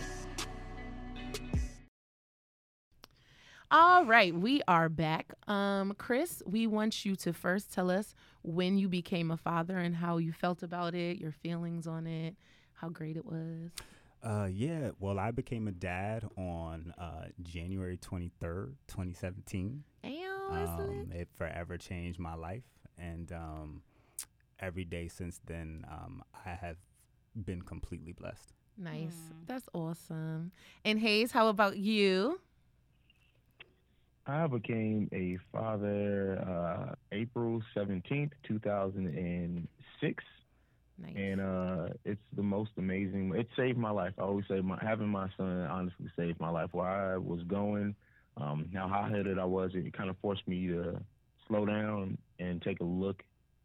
[3.73, 5.33] All right, we are back.
[5.47, 9.95] Um, Chris, we want you to first tell us when you became a father and
[9.95, 12.35] how you felt about it, your feelings on it,
[12.75, 13.71] how great it was.
[14.25, 14.91] Uh, yeah.
[14.99, 19.85] Well, I became a dad on uh, January 23rd, 2017.
[20.03, 22.65] Damn, Um, it forever changed my life.
[22.99, 23.83] And um,
[24.59, 26.77] every day since then, um, I have
[27.35, 28.53] been completely blessed.
[28.77, 29.15] Nice.
[29.33, 29.47] Mm.
[29.47, 30.53] That's awesome.
[30.85, 32.41] And Haize, how about you?
[34.27, 40.25] I became a father uh, April 17th, 2006.
[40.99, 41.13] Nice.
[41.17, 43.33] And uh, it's the most amazing.
[43.35, 44.13] It saved my life.
[44.19, 46.71] I always say my, having my son honestly saved my life.
[46.73, 47.95] Where I was going,
[48.37, 51.01] um, how hot-headed I was, it kind of forced me to
[51.49, 53.23] slow down and take a look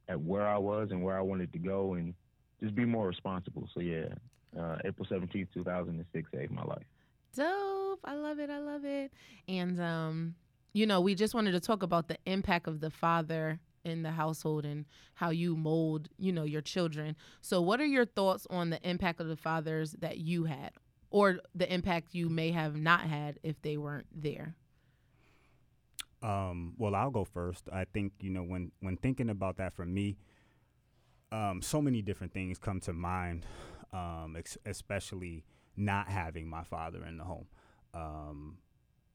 [0.08, 2.14] at where I was and where I wanted to go and
[2.62, 3.68] just be more responsible.
[3.74, 4.08] So yeah,
[4.60, 6.86] uh, April 17th, 2006 saved my life.
[7.36, 8.00] Dope.
[8.04, 8.50] I love it.
[8.50, 9.12] I love it.
[9.48, 10.36] And um,
[10.74, 14.12] you know, we just wanted to talk about the impact of the father in the
[14.12, 17.16] household and how you mold, you know, your children.
[17.42, 20.72] So what are your thoughts on the impact of the fathers that you had
[21.12, 24.56] or the impact you may have not had if they weren't there?
[26.24, 27.70] Um, well, I'll go first.
[27.72, 30.18] I think you know when when thinking about that for me,
[31.32, 33.46] um, so many different things come to mind,
[33.94, 35.44] um, ex- especially
[35.76, 37.48] not having my father in the home.
[37.94, 38.58] Um,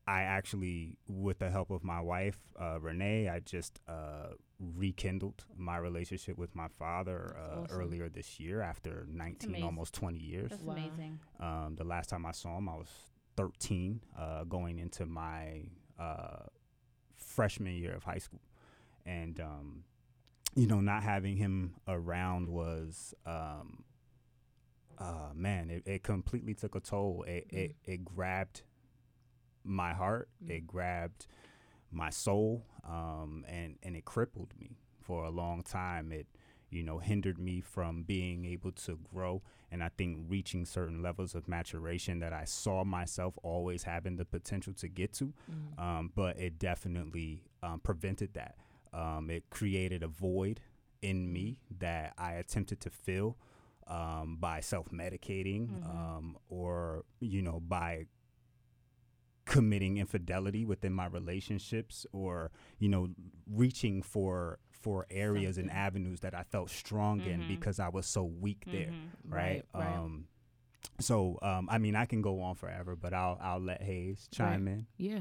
[0.07, 5.77] I actually, with the help of my wife uh, Renee, I just uh, rekindled my
[5.77, 7.81] relationship with my father uh, awesome.
[7.81, 10.51] earlier this year after 19, almost 20 years.
[10.51, 10.73] That's Wow.
[10.73, 11.21] amazing.
[11.39, 12.89] Um, the last time I saw him, I was
[13.37, 15.63] 13, uh, going into my
[15.99, 16.47] uh,
[17.15, 18.41] freshman year of high school.
[19.07, 19.85] And, um,
[20.55, 23.85] you know, not having him around was, um,
[24.99, 27.25] uh, man, it, it completely took a toll.
[27.27, 28.63] It, it, it grabbed
[29.65, 31.27] my heart, it grabbed
[31.91, 36.13] my soul, um, and, and it crippled me for a long time.
[36.13, 36.27] It,
[36.71, 41.35] you know, hindered me from being able to grow and I think reaching certain levels
[41.35, 45.33] of maturation that I saw myself always having the potential to get to.
[45.79, 48.57] Um, but it definitely um, prevented that.
[48.93, 50.61] Um, it created a void
[51.03, 53.37] in me that I attempted to fill
[53.87, 58.07] um, by self medicating um, or, you know, by
[59.47, 63.09] committing infidelity within my relationships or you know
[63.51, 68.23] reaching for for areas and avenues that I felt strong in because I was so
[68.25, 68.93] weak there
[69.29, 69.97] right, Right, right.
[69.97, 70.27] um
[71.01, 74.69] so um I mean I can go on forever but I'll I'll let Haize chime
[74.69, 74.87] in.
[74.99, 75.21] Yeah.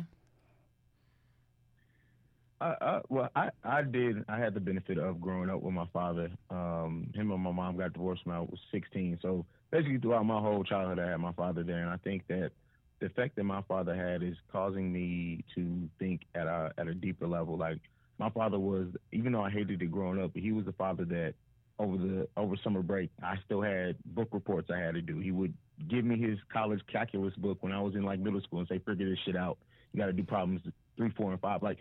[2.61, 4.25] I, I, well, I, I did.
[4.27, 6.29] I had the benefit of growing up with my father.
[6.49, 9.19] Um, him and my mom got divorced when I was 16.
[9.21, 12.51] So basically, throughout my whole childhood, I had my father there, and I think that
[12.99, 16.93] the effect that my father had is causing me to think at a at a
[16.93, 17.57] deeper level.
[17.57, 17.79] Like
[18.17, 21.35] my father was, even though I hated it growing up, he was the father that
[21.79, 25.19] over the over summer break, I still had book reports I had to do.
[25.19, 25.53] He would
[25.89, 28.79] give me his college calculus book when I was in like middle school and say,
[28.79, 29.57] "Figure this shit out.
[29.93, 30.61] You got to do problems
[30.99, 31.63] three, four, and five.
[31.63, 31.77] Like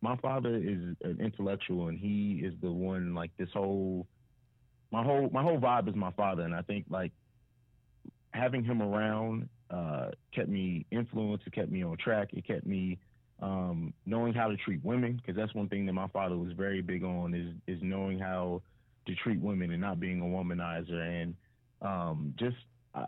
[0.00, 4.06] my father is an intellectual, and he is the one like this whole
[4.90, 7.12] my whole my whole vibe is my father, and I think like
[8.32, 11.46] having him around uh, kept me influenced.
[11.46, 12.28] It kept me on track.
[12.32, 12.98] It kept me
[13.40, 16.82] um, knowing how to treat women because that's one thing that my father was very
[16.82, 18.62] big on is is knowing how
[19.06, 21.34] to treat women and not being a womanizer and
[21.80, 22.56] um, just
[22.94, 23.06] I,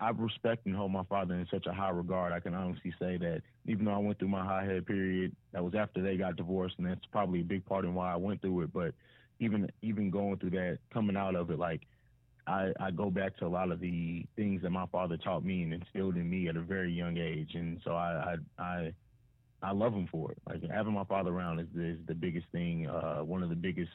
[0.00, 2.32] I respect and hold my father in such a high regard.
[2.32, 5.64] I can honestly say that even though I went through my high head period, that
[5.64, 8.40] was after they got divorced, and that's probably a big part in why I went
[8.40, 8.72] through it.
[8.72, 8.94] But
[9.38, 11.82] even even going through that, coming out of it, like
[12.46, 15.62] I, I go back to a lot of the things that my father taught me
[15.62, 18.92] and instilled in me at a very young age, and so I I I,
[19.62, 20.38] I love him for it.
[20.48, 23.92] Like having my father around is, is the biggest thing, uh, one of the biggest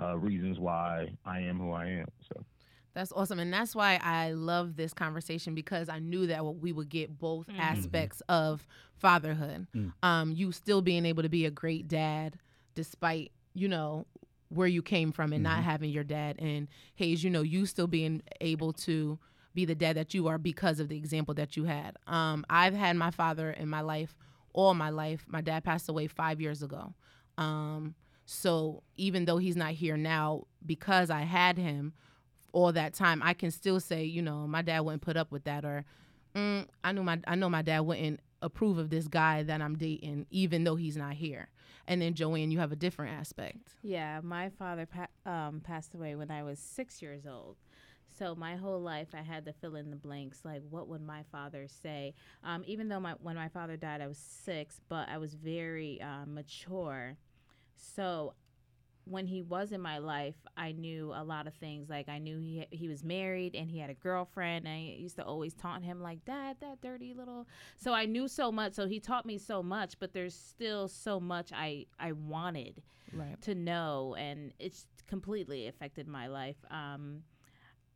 [0.00, 2.06] uh, reasons why I am who I am.
[2.32, 2.44] So.
[2.94, 3.38] That's awesome.
[3.40, 7.48] And that's why I love this conversation because I knew that we would get both
[7.48, 7.58] Mhm.
[7.58, 9.66] aspects of fatherhood.
[9.74, 9.92] Mm.
[10.02, 12.38] Um, you still being able to be a great dad
[12.74, 14.06] despite, you know,
[14.48, 15.64] where you came from and not Mhm.
[15.64, 16.36] having your dad.
[16.38, 19.18] And Haize, you know, you still being able to
[19.54, 21.96] be the dad that you are because of the example that you had.
[22.06, 24.14] Um, I've had my father in my life
[24.52, 25.24] all my life.
[25.26, 26.94] My dad passed away five years ago.
[27.38, 31.92] Um, so even though he's not here now, because I had him
[32.54, 35.44] all that time, I can still say, you know, my dad wouldn't put up with
[35.44, 35.84] that, or
[36.34, 39.76] mm, I knew my I know my dad wouldn't approve of this guy that I'm
[39.76, 41.48] dating, even though he's not here.
[41.86, 43.74] And then Joanne, you have a different aspect.
[43.82, 47.56] Yeah, my father pa- um, passed away when I was six years old.
[48.18, 50.44] So my whole life, I had to fill in the blanks.
[50.44, 52.14] Like, what would my father say?
[52.44, 56.00] Um, even though my when my father died, I was six, but I was very
[56.00, 57.16] uh, mature.
[57.76, 58.34] So
[59.06, 61.90] when he was in my life, I knew a lot of things.
[61.90, 64.66] Like I knew he he was married and he had a girlfriend.
[64.66, 68.28] And I used to always taunt him like, "Dad, that dirty little." So I knew
[68.28, 68.72] so much.
[68.72, 69.98] So he taught me so much.
[69.98, 73.40] But there's still so much I I wanted Right.
[73.42, 76.56] to know, and it's completely affected my life.
[76.70, 77.22] Um,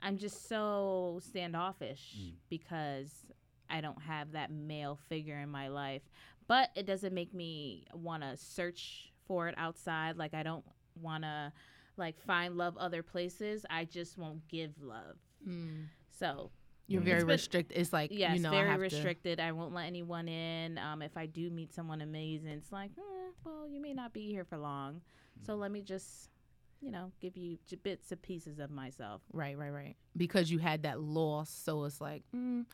[0.01, 2.35] I'm just so standoffish Mm.
[2.49, 3.27] because
[3.71, 6.03] I don't have that male figure in my life.
[6.47, 10.17] But it doesn't make me want to search for it outside.
[10.17, 10.65] Like I don't
[11.03, 11.53] want to
[11.97, 13.65] like find love other places.
[13.69, 15.17] I just won't give love.
[16.11, 16.51] So
[16.91, 17.05] You're Mm.
[17.05, 17.77] very It's been- restricted.
[17.79, 19.41] It's like yes, you know, I very have to- restricted.
[19.41, 20.79] I won't let anyone in.
[20.79, 24.27] Um, if I do meet someone amazing, it's like, eh, well, you may not be
[24.31, 25.03] here for long,
[25.43, 25.61] so Mm.
[25.61, 26.31] let me just,
[26.81, 29.21] you know, give you j- bits and pieces of myself.
[29.35, 29.97] Right, right, right.
[30.17, 32.65] Because you had that loss, so it's like, mm,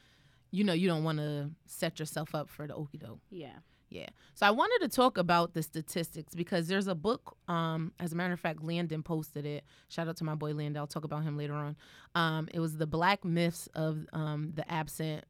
[0.53, 3.21] you know, you don't want to set yourself up for the okey doke.
[3.31, 3.59] Yeah.
[3.95, 4.09] Yeah.
[4.35, 7.37] So I wanted to talk about the statistics because there's a book.
[7.47, 9.65] Um, as a matter of fact, Landon posted it.
[9.89, 10.77] Shout out to my boy Landon.
[10.79, 11.77] I'll talk about him later on.
[12.17, 15.25] Um, it was the Black Myths of um, the Absent.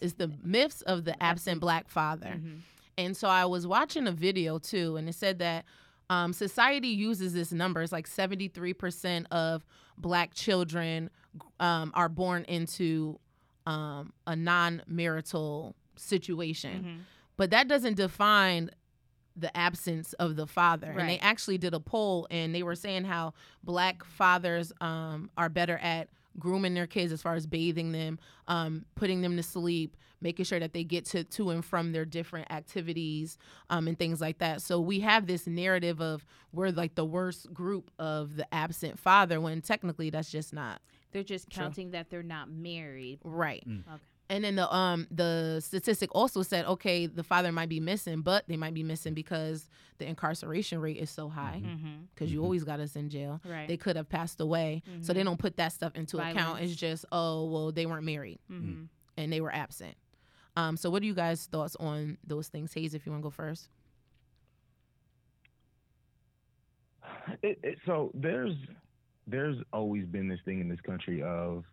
[0.00, 2.34] It's the myths of the absent Black father.
[2.38, 2.60] Mhm.
[2.98, 5.64] And so I was watching a video too, and it said that
[6.10, 7.82] um, society uses this number.
[7.82, 9.64] It's like 73% of
[9.96, 11.08] black children
[11.60, 13.18] um, are born into
[13.66, 16.82] um, a non marital situation.
[16.84, 16.98] Mhm.
[17.42, 18.70] But that doesn't define
[19.34, 20.94] the absence of the father.
[20.96, 25.48] And they actually did a poll and they were saying how black fathers um, are
[25.48, 29.96] better at grooming their kids as far as bathing them, um, putting them to sleep,
[30.20, 33.38] making sure that they get to, to and from their different activities
[33.70, 34.62] um, and things like that.
[34.62, 39.40] So we have this narrative of we're like the worst group of the absent father
[39.40, 41.64] when technically that's just not They're just True.
[41.64, 43.18] counting that they're not married.
[43.24, 43.64] right.
[43.66, 44.00] Okay.
[44.32, 48.48] And then the um the statistic also said, okay, the father might be missing, but
[48.48, 49.68] they might be missing because
[49.98, 51.60] the incarceration rate is so high.
[51.64, 52.04] Mm-hmm.
[52.14, 53.40] Because you always got us in jail.
[53.44, 53.68] Right.
[53.68, 55.24] They could have passed away, so they Mhm.
[55.24, 56.36] don't put that stuff into account.
[56.36, 56.70] Violence.
[56.72, 58.84] It's just, oh well, they weren't married mm-hmm.
[59.18, 59.96] and they were absent.
[60.56, 62.94] Um, so what are you guys' thoughts on those things, Haize?
[62.94, 63.68] If you want to go first.
[67.42, 68.54] it, it, so there's
[69.26, 71.64] there's always been this thing in this country of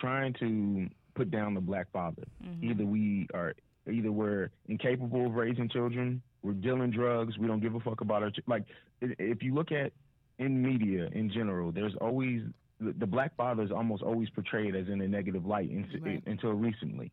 [0.00, 2.22] trying to put down the black father.
[2.44, 2.70] Mm-hmm.
[2.70, 3.54] Either we are
[3.90, 8.22] either we're incapable of raising children, we're dealing drugs, we don't give a fuck about
[8.22, 8.64] our ch- like.
[9.00, 9.92] If you look at
[10.38, 12.42] in media in general, there's always
[12.80, 16.22] the, the black father is almost always portrayed as in a negative light in, Right.
[16.26, 17.10] until recently.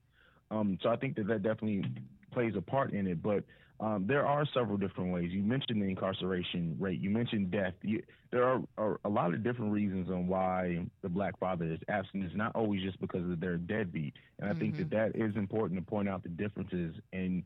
[0.51, 1.83] Um, so I think that that definitely
[2.31, 3.21] plays a part in it.
[3.23, 3.43] But
[3.79, 5.31] Um, there are several different ways.
[5.31, 6.99] You mentioned the incarceration rate.
[7.01, 7.73] You mentioned death.
[7.81, 11.79] You, there are, are, a lot of different reasons on why the black father is
[11.89, 12.23] absent.
[12.23, 14.13] It's not always just because of their deadbeat.
[14.39, 14.61] And I mm-hmm.
[14.61, 16.95] think that that is important to point out the differences.
[17.11, 17.43] And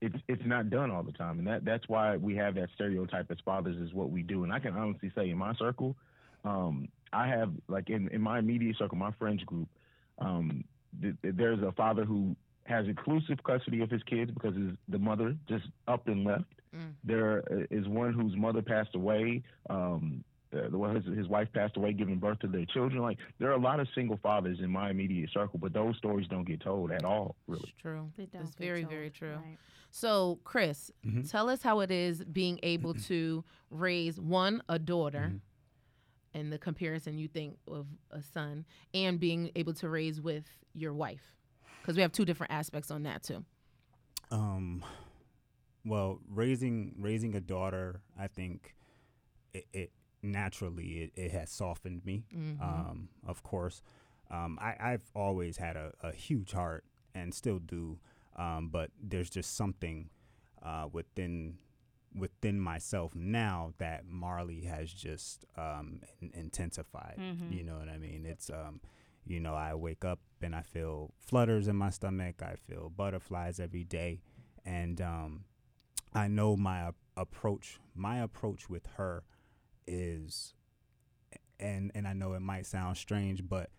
[0.00, 1.38] it's it's not done all the time.
[1.38, 4.44] And that that's why we have that stereotype as fathers is what we do.
[4.44, 5.96] And I can honestly say in my circle,
[6.44, 9.68] um, I have like in, in my immediate circle, my friends group,
[10.18, 10.64] um,
[11.00, 12.36] th- there's a father who
[12.68, 16.44] has exclusive custody of his kids because his, the mother just up and left.
[16.76, 16.92] Mm.
[17.02, 19.42] There is one whose mother passed away.
[19.70, 20.22] Um,
[20.54, 23.02] uh, the one his, his wife passed away, giving birth to their children.
[23.02, 26.26] Like there are a lot of single fathers in my immediate circle, but those stories
[26.28, 27.36] don't get told at all.
[27.46, 28.10] Really, it's true.
[28.16, 28.92] It's very, told.
[28.92, 29.36] very true.
[29.36, 29.58] Right.
[29.90, 31.22] So, Chris, mm-hmm.
[31.22, 35.26] tell us how it is being able to raise one a daughter.
[35.28, 35.36] Mm-hmm
[36.34, 40.92] and the comparison you think of a son and being able to raise with your
[40.92, 41.37] wife
[41.88, 43.42] because we have two different aspects on that too.
[44.30, 44.84] Um,
[45.86, 48.74] well, raising raising a daughter, I think
[49.54, 52.26] it, it naturally it, it, has softened me.
[52.36, 52.62] Mm-hmm.
[52.62, 53.80] Um, of course,
[54.30, 57.98] um, I, I've always had a, a, huge heart and still do,
[58.36, 60.10] um, but there's just something
[60.62, 61.56] uh, within
[62.14, 67.16] within myself now that Marley has just um, in- intensified.
[67.18, 67.50] Mm-hmm.
[67.50, 68.26] You know what I mean?
[68.26, 68.82] It's um,
[69.26, 72.42] you know, I wake up and I feel flutters in my stomach.
[72.42, 74.20] I feel butterflies every day,
[74.64, 75.44] and um,
[76.14, 77.78] I know my approach.
[77.94, 79.24] My approach with her
[79.86, 80.54] is,
[81.58, 83.70] and and I know it might sound strange, but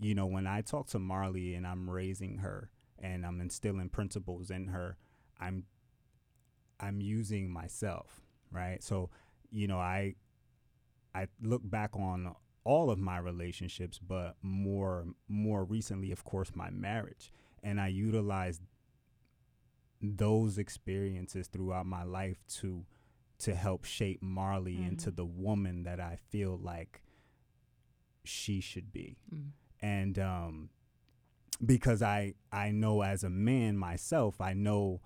[0.00, 4.50] you know, when I talk to Marley and I'm raising her and I'm instilling principles
[4.50, 4.96] in her,
[5.40, 5.64] I'm
[6.80, 8.82] I'm using myself, right?
[8.82, 9.10] So,
[9.50, 10.14] you know, I
[11.14, 16.70] I look back on all of my relationships, but more more recently, of course, my
[16.70, 17.32] marriage.
[17.62, 18.62] And I utilized
[20.00, 22.84] those experiences throughout my life to
[23.38, 24.88] to help shape Marley mm-hmm.
[24.88, 27.02] into the woman that I feel like
[28.24, 29.18] she should be.
[29.34, 29.50] Mm.
[29.82, 30.70] And um
[31.64, 35.00] because I I know as a man myself, I know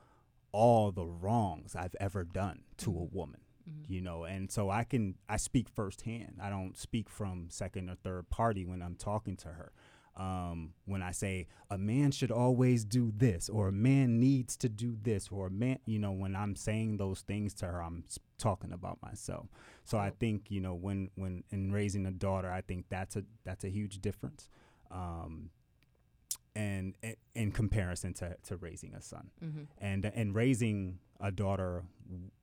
[0.52, 3.92] all the wrongs I've ever done to a woman mm-hmm.
[3.92, 7.94] you know and so i can i speak firsthand i don't speak from second or
[7.94, 9.72] third party when i'm talking to her
[10.18, 14.68] um, when I say a man should always do this, or a man needs to
[14.68, 18.02] do this, or a man, you know, when I'm saying those things to her, I'm
[18.36, 19.46] talking about myself.
[19.84, 23.22] So I think, you know, when when in raising a daughter, I think that's a
[23.44, 24.48] that's a huge difference.
[24.90, 25.50] Um,
[26.58, 26.94] and
[27.36, 29.62] in comparison to, to raising a son mm-hmm.
[29.78, 31.84] and and raising a daughter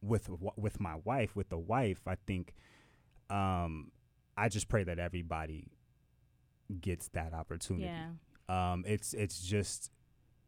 [0.01, 2.53] with with my wife with the wife i think
[3.29, 3.91] um,
[4.37, 5.67] i just pray that everybody
[6.79, 8.71] gets that opportunity yeah.
[8.71, 9.91] um, it's it's just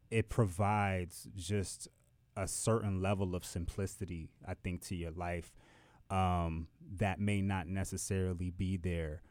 [0.10, 1.90] it provides just
[2.38, 5.52] a certain level of simplicity i think to your life
[6.10, 9.22] um, that may not necessarily be there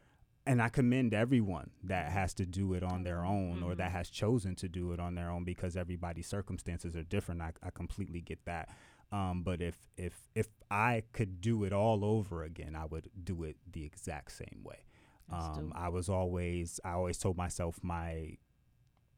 [0.47, 3.65] and I commend everyone that has to do it on their own mm-hmm.
[3.65, 3.97] or that mm-hmm.
[3.97, 7.41] has chosen to do it on their own because everybody's circumstances are different.
[7.41, 8.69] I, I completely get that.
[9.11, 13.43] Um, but if if if I could do it all over again, I would do
[13.43, 14.85] it the exact same way.
[15.31, 18.37] Um, I was always I always told myself my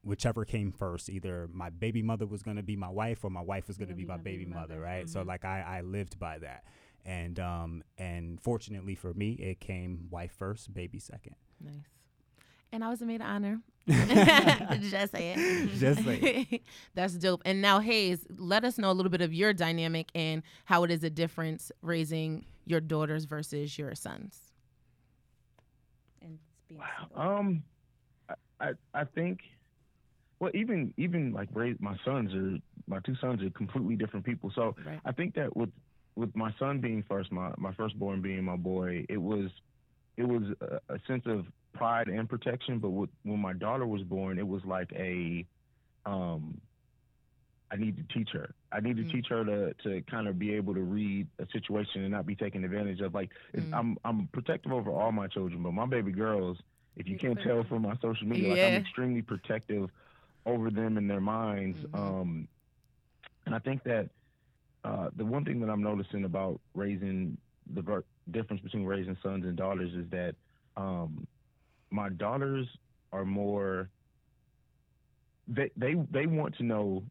[0.02, 3.42] whichever came first, either my baby mother was going to be my wife or my
[3.42, 5.06] wife was going to be my baby mother, mother right?
[5.06, 5.12] Mm-hmm.
[5.12, 6.63] So like I I lived by that
[7.10, 11.36] and um, and fortunately for me, it came wife first, baby second.
[11.60, 11.74] Nice.
[12.72, 13.62] And I was a maid of honor.
[13.89, 15.69] Just say it.
[15.80, 16.62] Just say it.
[16.93, 17.41] That's dope.
[17.45, 20.91] And now, Haize, let us know a little bit of your dynamic and how it
[20.91, 24.52] is a difference raising your daughters versus your sons.
[26.22, 26.38] And
[26.69, 27.08] wow.
[27.15, 27.63] Um,
[28.60, 29.39] I I think,
[30.39, 34.52] well, even even like raise my sons are my two sons are completely different people.
[34.54, 35.00] So right.
[35.06, 35.72] I think that with
[36.19, 39.49] with my son being first, my my firstborn being my boy, it was
[40.17, 42.79] it was a, a sense of pride and protection.
[42.79, 45.45] But with, when my daughter was born, it was like a
[46.05, 46.60] um,
[47.71, 48.53] I need to teach her.
[48.71, 49.12] I need to mm.
[49.12, 52.36] teach her to to kind of be able to read a situation and not be
[52.36, 53.13] taken advantage of.
[53.13, 53.73] Like mm.
[53.73, 56.58] I'm I'm protective over all my children, but my baby girls,
[56.97, 58.63] if you can't tell from my social media, yeah.
[58.63, 59.89] like I'm extremely protective
[60.45, 61.77] over them and their minds.
[61.77, 61.95] Mm-hmm.
[61.95, 62.47] Um,
[63.45, 64.10] and I think that
[64.89, 67.38] uh, the one thing that I'm noticing about raising
[67.73, 70.36] the ver- difference between raising sons and daughters is that
[70.78, 71.28] um,
[71.91, 72.67] my daughters
[73.12, 73.89] are more
[75.47, 77.04] they they they want to know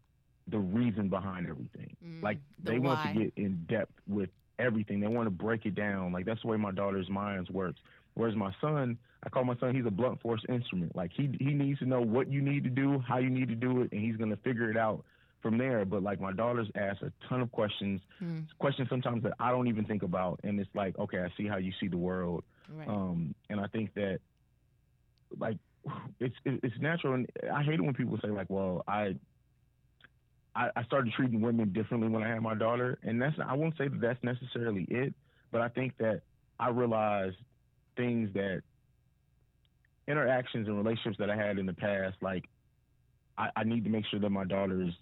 [0.48, 1.96] the reason behind everything.
[2.04, 2.88] Mm, like the they why.
[2.88, 5.00] want to get in depth with everything.
[5.00, 6.12] They want to break it down.
[6.12, 7.80] Like that's the way my daughter's minds works.
[8.14, 10.96] Whereas my son, I call my son, he's a blunt force instrument.
[10.96, 13.54] Like he he needs to know what you need to do, how you need to
[13.54, 15.04] do it, and he's gonna figure it out
[15.42, 15.84] from there.
[15.84, 18.46] But like my daughters ask a ton of questions, Mm.
[18.58, 21.56] questions sometimes that I don't even think about, and it's like, okay, I see how
[21.58, 22.88] you see the world, Right.
[22.88, 24.20] um, and I think that
[25.38, 25.58] like
[26.20, 29.16] it's it's natural, and I hate it when people say like, well, I.
[30.56, 33.76] I, I started treating women differently when I had my daughter, and that's I won't
[33.78, 35.14] say that that's necessarily it,
[35.52, 36.22] but I think that
[36.58, 37.36] I realized
[37.96, 38.62] things that
[40.08, 42.46] interactions and relationships that I had in the past, like
[43.36, 44.92] I, I need to make sure that my daughters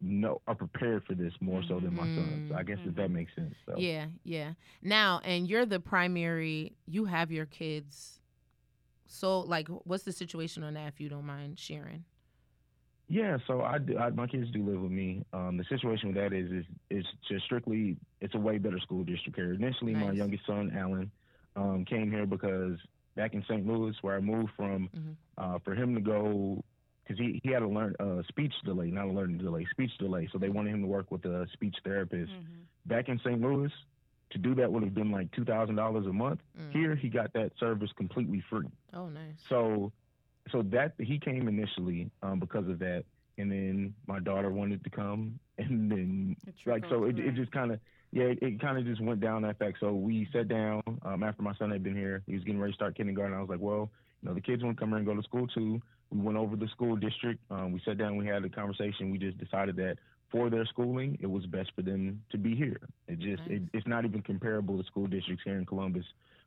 [0.00, 2.52] know are prepared for this more so than my sons.
[2.54, 3.54] I guess if that makes sense.
[3.64, 3.74] So.
[3.78, 4.52] Yeah, yeah.
[4.82, 6.72] Now, and you're the primary.
[6.86, 8.20] You have your kids.
[9.06, 10.88] So, like, what's the situation on that?
[10.88, 12.04] If you don't mind sharing.
[13.08, 15.24] Yeah, so I, do, I my kids do live with me.
[15.32, 19.04] Um, the situation with that is is is just strictly it's a way better school
[19.04, 19.52] district here.
[19.54, 21.10] Initially, my youngest son Alan
[21.54, 22.76] um, came here because
[23.14, 23.64] back in St.
[23.64, 25.14] Louis, where I moved from, Mhm.
[25.38, 26.64] uh, for him to go
[27.06, 30.28] because he he had a learn uh, speech delay, not a learning delay, speech delay.
[30.32, 32.32] So they wanted him to work with a speech therapist.
[32.86, 33.40] Back in St.
[33.40, 33.70] Louis,
[34.30, 36.40] to do that would have been like two thousand dollars a month.
[36.58, 36.72] Mm.
[36.72, 38.68] Here, he got that service completely free.
[38.92, 39.34] Oh, nice.
[39.48, 39.92] So,
[40.50, 43.04] so that he came initially um, because of that,
[43.38, 47.72] and then my daughter wanted to come, and then like so it, it just kind
[47.72, 47.80] of
[48.12, 49.78] yeah it, it kind of just went down that fact.
[49.80, 52.22] So we sat down um, after my son had been here.
[52.26, 53.36] He was getting ready to start kindergarten.
[53.36, 53.90] I was like, well,
[54.22, 55.80] you know, the kids want to come here and go to school too.
[56.10, 57.40] We went over the school district.
[57.50, 58.16] Um, we sat down.
[58.16, 59.10] We had a conversation.
[59.10, 59.98] We just decided that
[60.30, 62.80] for their schooling, it was best for them to be here.
[63.08, 63.70] It just it, Nice.
[63.74, 66.04] it's not even comparable to school districts here in Columbus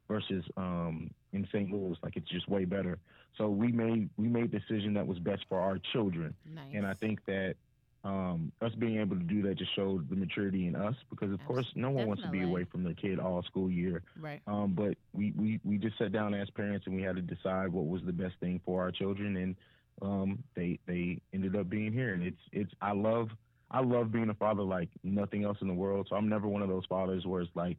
[0.08, 1.72] versus um, in St.
[1.72, 1.98] Louis.
[2.04, 2.98] Like it's just way better.
[3.38, 6.34] So we made we made the decision that was best for our children.
[6.54, 6.66] Nice.
[6.74, 7.56] And I think that
[8.04, 11.40] um, us being able to do that just showed the maturity in us because, of
[11.46, 14.04] course, no one wants to be away from their kid all school year.
[14.20, 14.42] right.
[14.48, 17.74] Um, but we, we, we just sat down as parents and we had to decide
[17.74, 19.36] what was the best thing for our children.
[19.36, 19.56] And
[20.02, 22.14] um, they they ended up being here.
[22.14, 23.30] And it's it's I love
[23.70, 26.08] I love being a father like nothing else in the world.
[26.10, 27.78] So I'm never one of those fathers where it's like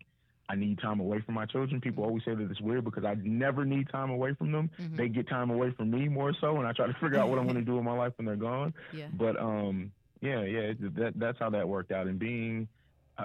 [0.51, 1.81] I need time away from my children.
[1.81, 4.69] People always say that it's weird because I never need time away from them.
[4.79, 4.97] Mhm.
[4.97, 7.39] They get time away from me more so, and I try to figure out what
[7.39, 8.75] I'm going to do in my life when they're gone.
[8.93, 9.07] Yeah.
[9.13, 12.07] But um, yeah, yeah, that that's how that worked out.
[12.07, 12.69] And being,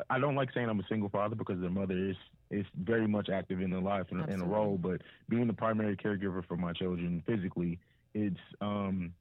[0.09, 2.15] I, don't like saying I'm a single father because their mother is
[2.51, 4.77] is very much active in their life and in a role.
[4.77, 7.79] But being the primary caregiver for my children physically,
[8.13, 9.13] it's um,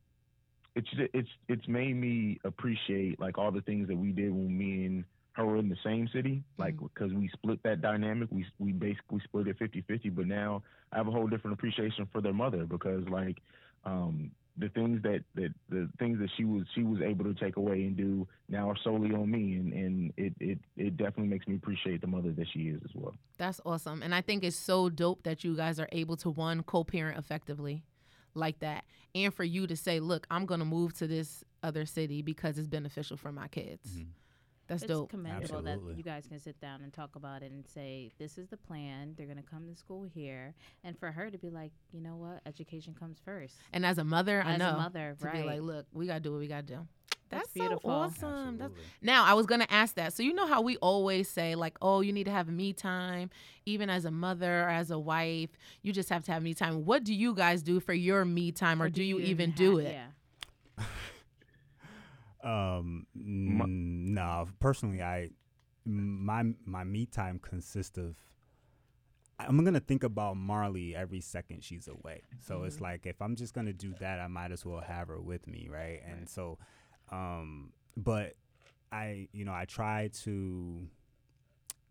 [0.75, 4.87] it's it's it's made me appreciate like all the things that we did when me
[4.87, 8.73] and her were in the same city like because we split that dynamic we we
[8.73, 12.65] basically split it 50-50 but now i have a whole different appreciation for their mother
[12.65, 13.39] because like
[13.85, 17.57] um the things that, that the things that she was she was able to take
[17.57, 21.47] away and do now are solely on me and, and it, it it definitely makes
[21.49, 24.03] me appreciate the mother that she is as well That's awesome.
[24.03, 27.85] And I think it's so dope that you guys are able to one co-parent effectively
[28.35, 31.87] like that and for you to say, "Look, I'm going to move to this other
[31.87, 34.11] city because it's beneficial for my kids." Mm-hmm.
[34.67, 35.11] That's it's dope.
[35.11, 35.93] commendable Absolutely.
[35.93, 38.57] that you guys can sit down and talk about it and say this is the
[38.57, 42.01] plan they're going to come to school here and for her to be like you
[42.01, 45.25] know what education comes first And as a mother, I As a know mother, to
[45.25, 45.47] be right.
[45.47, 46.87] like, "Look, we got to do what we got to do."
[47.31, 47.91] That's so beautiful.
[47.91, 48.59] awesome.
[48.59, 48.85] That's, Absolutely.
[49.03, 50.13] now, I was going to ask that.
[50.13, 53.31] So, you know how we always say, like, oh, you need to have me time,
[53.67, 55.51] even as a mother or as a wife,
[55.83, 56.85] you just have to have me time.
[56.85, 59.97] What do you guys do for your me time, or, do, you, even do it?
[60.79, 60.85] yeah
[62.45, 65.31] Um, no, personally, I
[65.85, 68.17] my my me time consists of.
[69.39, 72.23] I'm gonna think about Marley every second she's away.
[72.47, 75.21] So it's like if I'm just gonna do that, I might as well have her
[75.21, 76.01] with me, right?
[76.07, 76.59] And so,
[77.11, 78.35] um, but
[78.93, 80.87] I, you know, I try to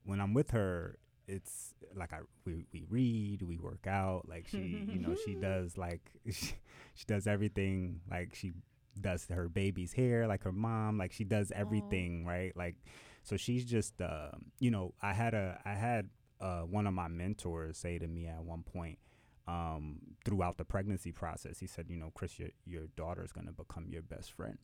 [0.06, 4.86] when I'm with her, it's like I we, we read, we work out, like she,
[4.88, 6.54] you know, she does like she,
[6.96, 8.54] she does everything like she
[9.00, 12.56] does her baby's hair like her mom, like she does everything, right?
[12.56, 12.76] Like
[13.24, 16.10] so she's just uh, you know, I had a I had
[16.42, 19.00] uh, one of my mentors say to me at one point
[19.48, 23.88] um, throughout the pregnancy process, he said, you know, Chris, your your daughter's gonna become
[23.90, 24.58] your best friend,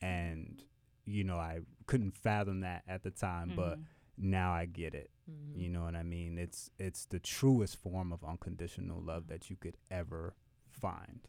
[0.00, 0.62] and
[1.04, 3.78] you know, I couldn't fathom that at the time, but
[4.16, 5.10] now I get it.
[5.54, 6.38] You know what I mean?
[6.38, 10.34] It's it's the truest form of unconditional love that you could ever
[10.70, 11.20] find.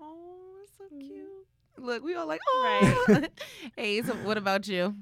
[0.00, 1.46] Oh, it's so cute.
[1.80, 3.22] Look, we all like, oh.
[3.76, 4.94] hey, so what about you?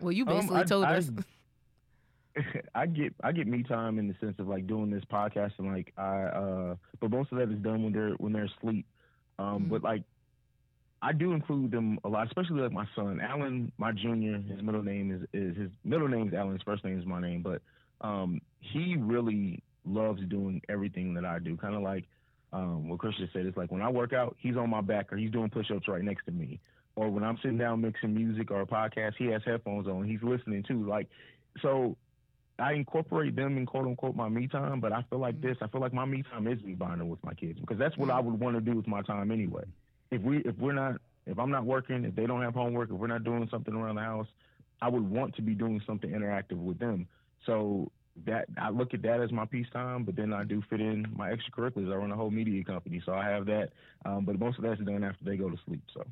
[0.00, 1.10] Well, you Um, basically I- told I- us.
[2.74, 5.70] I get I get me time in the sense of like doing this podcast and
[5.70, 8.86] like I uh but most of that is done when they're when they're asleep.
[9.38, 10.02] Um but like
[11.02, 14.82] I do include them a lot, especially like my son, Alan, my junior, his middle
[14.82, 17.60] name is, is his middle name is Alan, his first name is my name, but
[18.00, 21.58] um he really loves doing everything that I do.
[21.58, 22.04] Kind of like
[22.52, 25.16] um what Christian said, it's like when I work out, he's on my back or
[25.16, 26.60] he's doing push ups right next to me.
[26.96, 30.04] or when I'm sitting down mixing music or a podcast, he has headphones on.
[30.04, 30.86] He's listening too.
[30.86, 31.08] Like,
[31.62, 31.96] so
[32.58, 35.40] I incorporate them in quote unquote my me time, but I feel like Mm-hmm.
[35.40, 35.56] this.
[35.62, 38.10] I feel like my me time is me bonding with my kids because that's what
[38.10, 38.20] I Mm-hmm.
[38.20, 39.64] would want to do with my time anyway.
[40.10, 42.96] If we if we're not if I'm not working, if they don't have homework, if
[42.96, 44.28] we're not doing something around the house,
[44.80, 47.08] I would want to be doing something interactive with them.
[47.46, 47.90] So
[48.24, 51.06] that I look at that as my peace time, but then I do fit in
[51.16, 51.92] my extracurriculars.
[51.92, 53.70] I run a whole media company, so I have that.
[54.04, 55.82] Um, but most of that's done after they go to sleep.
[55.92, 56.04] So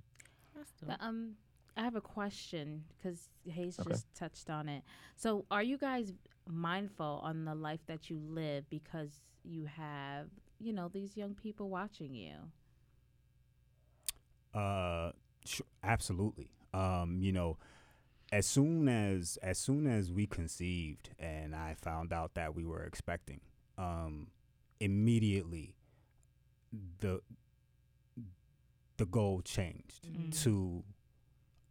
[0.87, 1.35] But, um,
[1.77, 3.97] I have a question because Haize Okay.
[3.97, 4.83] just touched on it.
[5.17, 6.13] So, are you guys
[6.49, 10.29] mindful on the life that you live because you have,
[10.59, 12.35] you know, these young people watching you?
[14.55, 15.13] Uh,
[15.45, 16.51] sh- absolutely.
[16.73, 17.59] Um, you know,
[18.33, 22.83] as soon as as soon as we conceived and I found out that we were
[22.85, 23.41] expecting,
[23.79, 24.29] um,
[24.81, 25.75] immediately
[27.01, 27.21] the
[28.97, 30.31] the goal changed Mhm.
[30.43, 30.85] to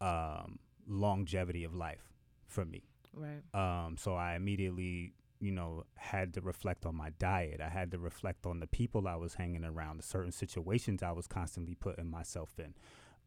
[0.02, 2.14] um, longevity of life
[2.48, 2.84] for me.
[3.14, 3.44] Right.
[3.54, 7.60] Um, so I immediately, you know, had to reflect on my diet.
[7.62, 11.12] I had to reflect on the people I was hanging around, the certain situations I
[11.12, 12.74] was constantly putting myself in.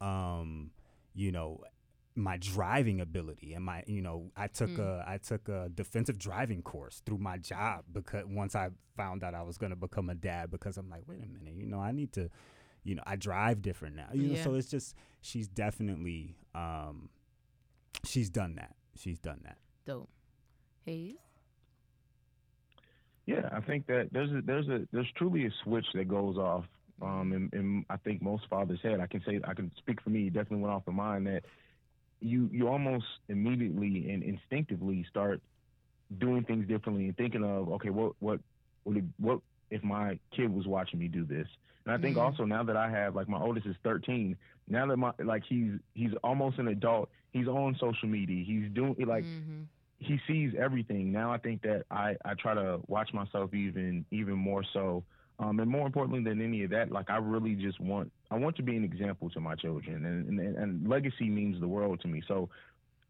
[0.00, 0.70] Um,
[1.14, 1.62] you know,
[2.14, 4.80] my driving ability and my, you know, I took Mm.
[4.80, 9.34] a I took a defensive driving course through my job because once I found out
[9.34, 11.80] I was going to become a dad because I'm like, wait a minute, you know,
[11.80, 12.28] I need to
[12.84, 14.08] you know, I drive different now.
[14.12, 17.08] You know, so it's just she's definitely um
[18.04, 18.74] she's done that.
[18.96, 19.58] She's done that.
[19.86, 20.10] Dope.
[20.84, 21.16] Haize.
[23.26, 26.64] Yeah, I think that there's a there's a there's truly a switch that goes off.
[27.00, 29.00] Um, and, and I think most fathers' head.
[29.00, 30.28] I can say I can speak for me.
[30.28, 31.44] Definitely went off of mine that
[32.22, 35.42] you you almost immediately and instinctively start
[36.18, 38.40] doing things differently and thinking of okay, what what
[38.84, 41.46] what if, what if my kid was watching me do this?
[41.86, 42.18] And I think Mhm.
[42.18, 44.36] also now that I have like my oldest is 13.
[44.68, 47.10] Now that my like he's he's almost an adult.
[47.32, 48.44] He's on social media.
[48.44, 49.68] He's doing like Mhm.
[49.98, 51.12] he sees everything.
[51.12, 55.04] Now I think that I, I try to watch myself even even more so.
[55.42, 58.56] Um, and more importantly than any of that, like I really just want I want
[58.56, 62.08] to be an example to my children, and, and and legacy means the world to
[62.08, 62.22] me.
[62.28, 62.48] So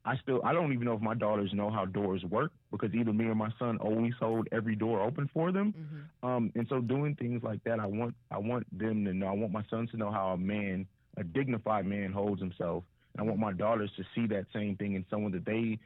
[0.05, 3.12] I still I don't even know if my daughters know how doors work because either
[3.12, 5.74] me or my son always hold every door open for them.
[5.76, 6.28] Mhm.
[6.28, 9.26] Um, and so doing things like that, I want I want them to know.
[9.26, 10.87] I want my sons to know how a man,
[11.18, 12.85] a dignified man, holds himself.
[13.14, 15.78] And I want my daughters to see that same thing in someone that they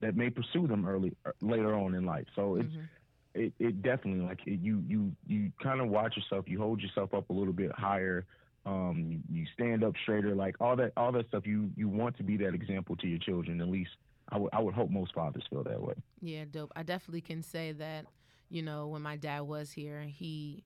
[0.00, 2.26] that may pursue them early er, later on in life.
[2.34, 2.88] So it's Mhm.
[3.34, 6.46] It, it definitely like it, you you you kind of watch yourself.
[6.48, 8.26] You hold yourself up a little bit higher.
[8.66, 10.34] Um, you, you stand up straighter.
[10.34, 11.46] Like all that all that stuff.
[11.46, 13.60] You you want to be that example to your children.
[13.60, 13.90] At least
[14.30, 15.94] I would I would hope most fathers feel that way.
[16.20, 16.72] Yeah, dope.
[16.76, 18.06] I definitely can say that,
[18.48, 20.64] you know, when my dad was here, he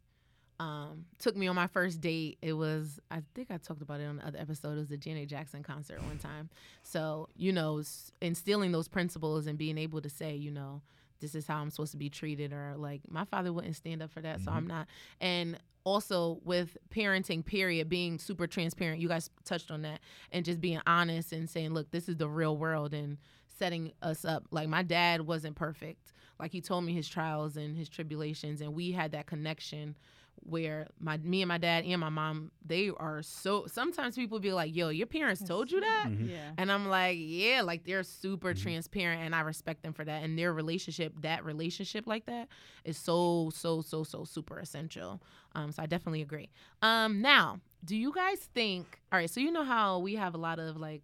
[0.60, 2.38] um, took me on my first date.
[2.40, 4.74] It was, I think I talked about it on the other episode.
[4.74, 6.48] It was the Janet Jackson concert one time.
[6.82, 7.82] So, you know,
[8.20, 10.82] instilling those principles and being able to say, you know,
[11.20, 14.10] this is how I'm supposed to be treated, or like my father wouldn't stand up
[14.10, 14.56] for that, so mm-hmm.
[14.56, 14.86] I'm not.
[15.20, 19.00] And also with parenting, period, being super transparent.
[19.00, 20.00] You guys touched on that,
[20.32, 23.18] and just being honest and saying, look, this is the real world, and
[23.58, 24.44] setting us up.
[24.50, 26.12] Like my dad wasn't perfect.
[26.40, 29.94] Like he told me his trials and his tribulations, and we had that connection
[30.42, 34.52] where my me and my dad and my mom they are so sometimes people be
[34.52, 36.28] like yo your parents told you that Mhm.
[36.28, 36.50] Yeah.
[36.58, 38.60] and i'm like yeah like they're super Mhm.
[38.62, 42.48] transparent and i respect them for that and their relationship that relationship like that
[42.84, 45.22] is so so so so super essential
[45.54, 46.50] um so i definitely agree
[46.82, 50.38] um now do you guys think all right so you know how we have a
[50.38, 51.02] lot of like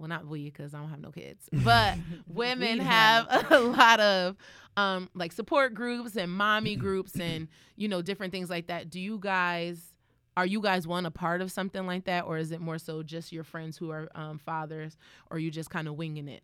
[0.00, 1.96] well not we because i don't have no kids but
[2.26, 3.46] women have have.
[3.52, 4.36] a lot of
[4.76, 7.46] um like support groups and mommy groups and
[7.76, 9.92] you know different things like that do you guys
[10.36, 13.02] are you guys one a part of something like that or is it more so
[13.02, 14.96] just your friends who are um, fathers
[15.30, 16.42] or you just kind of winging it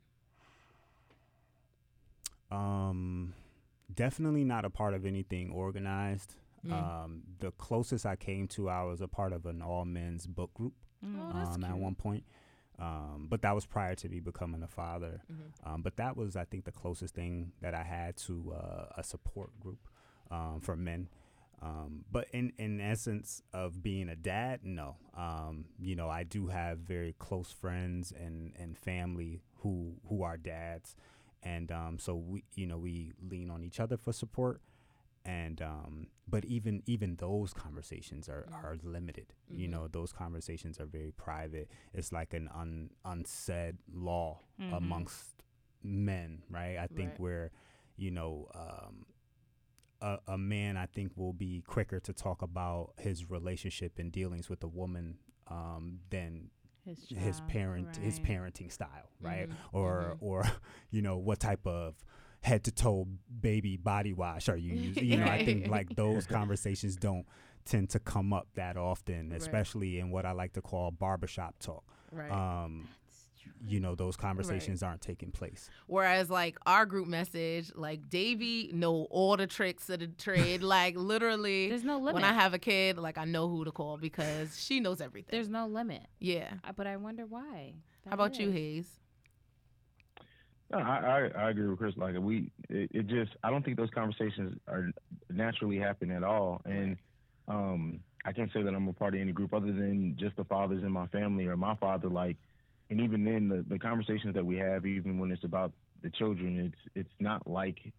[2.50, 3.34] Um,
[3.94, 6.34] definitely not a part of anything organized.
[6.66, 6.72] Mm.
[6.72, 10.52] Um, the closest I came to, I was a part of an all men's book
[10.54, 12.24] group Oh, um, at one point.
[12.78, 15.22] Um, but that was prior to me becoming a father.
[15.32, 15.66] Mhm.
[15.72, 19.02] Um, but that was, I think, the closest thing that I had to uh, a
[19.02, 19.88] support group
[20.30, 21.08] um, for men.
[21.62, 24.96] Um, but in, in essence of being a dad, no.
[25.16, 30.36] Um, you know, I do have very close friends and, and family who who are
[30.36, 30.96] dads,
[31.42, 34.60] and um, so we you know we lean on each other for support.
[35.26, 39.34] And um, but even even those conversations are, are limited.
[39.50, 39.70] You Mhm.
[39.72, 41.68] know, those conversations are very private.
[41.92, 44.76] It's like an un, unsaid law Mhm.
[44.76, 45.42] amongst
[45.82, 46.78] men, right?
[46.78, 47.20] I think Right.
[47.20, 47.50] where,
[47.96, 49.06] you know, um,
[50.00, 54.48] a, a man I think will be quicker to talk about his relationship and dealings
[54.48, 55.18] with a woman
[55.48, 56.50] um, than
[56.84, 59.48] His, his child, parent his parenting style, right?
[59.48, 60.18] Mhm, Or mhm.
[60.20, 60.44] or
[60.90, 61.94] you know what type of
[62.46, 63.06] head to toe
[63.40, 65.04] baby body wash are you using?
[65.04, 67.26] You know, I think like those conversations don't
[67.64, 69.40] tend to come up that often, Right.
[69.40, 71.84] especially in what I like to call barbershop talk.
[72.12, 72.30] Right.
[72.30, 72.88] Um,
[73.66, 75.70] you know, those conversations aren't taking place.
[75.86, 80.62] Whereas like our group message, like Davy know all the tricks of the trade.
[80.76, 82.14] like literally There's no limit.
[82.14, 85.30] when I have a kid, like I know who to call because she knows everything.
[85.32, 86.02] There's no limit.
[86.20, 86.54] yeah.
[86.64, 87.74] Uh, But I wonder why.
[88.06, 88.54] How about you, is.
[88.54, 88.90] Haize?
[90.70, 91.94] No, I, I I agree with Chris.
[91.96, 94.90] Like we, it, it just I don't think those conversations are
[95.30, 96.60] naturally happen at all.
[96.64, 96.96] And
[97.46, 100.44] um, I can't say that I'm a part of any group other than just the
[100.44, 102.08] fathers in my family or my father.
[102.08, 102.38] Like,
[102.90, 106.58] and even then, the, the conversations that we have, even when it's about the children,
[106.58, 107.92] it's it's not like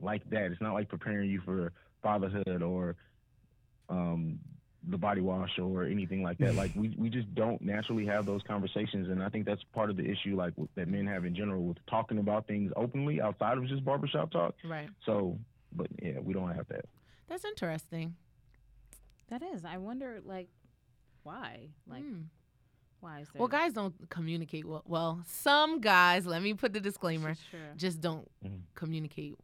[0.00, 0.52] like that.
[0.52, 2.96] It's not like preparing you for fatherhood or
[3.88, 4.38] um,
[4.88, 6.54] the body wash or anything like that.
[6.54, 9.96] Like we, we just don't naturally have those conversations, and I think that's part of
[9.96, 13.66] the issue, like that men have in general with talking about things openly outside of
[13.68, 14.54] just barbershop talk.
[14.64, 14.88] Right.
[15.06, 15.38] So,
[15.72, 16.86] but yeah, we don't have that.
[17.28, 18.14] That's interesting.
[19.28, 19.64] That is.
[19.64, 20.48] I wonder, like,
[21.22, 21.68] why?
[21.86, 22.22] Like, Hmm.
[23.00, 23.40] why is there?
[23.40, 24.82] Well, guys don't communicate well.
[24.86, 27.60] Well, some guys, let me put the disclaimer, Sure.
[27.76, 28.62] just don't Mhm.
[28.74, 29.38] communicate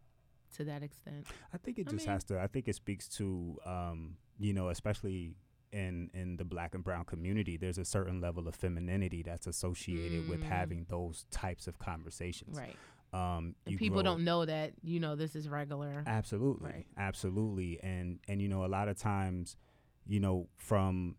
[0.56, 1.26] to that extent.
[1.54, 2.40] I think it I just mean- has to.
[2.40, 5.34] I think it speaks to, um, you know, especially
[5.72, 7.56] in in the black and brown community.
[7.58, 10.44] There's a certain level of femininity that's associated with Mm.
[10.44, 12.56] having those types of conversations.
[12.58, 12.76] Right.
[13.12, 16.02] Um, And people don't know that, you know, this is regular.
[16.06, 16.86] Absolutely, Right.
[16.96, 19.56] absolutely, and and you know, a lot of times,
[20.06, 21.16] you know, from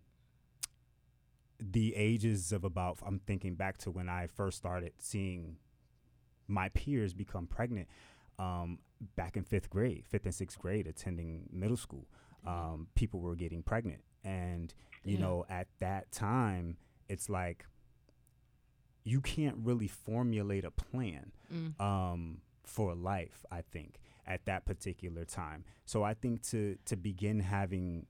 [1.60, 5.58] the ages of about, I'm thinking back to when I first started seeing
[6.48, 7.88] my peers become pregnant,
[8.40, 8.80] um,
[9.16, 12.08] back in fifth grade, fifth and sixth grade, attending middle school,
[12.46, 14.74] um, people were getting pregnant, and
[15.04, 15.22] you Yeah.
[15.22, 16.78] know, at that time,
[17.08, 17.66] it's like
[19.04, 21.80] you can't really formulate a plan Mm.
[21.82, 23.46] um, for life.
[23.52, 25.64] I think at that particular time.
[25.86, 28.06] So I think to to begin having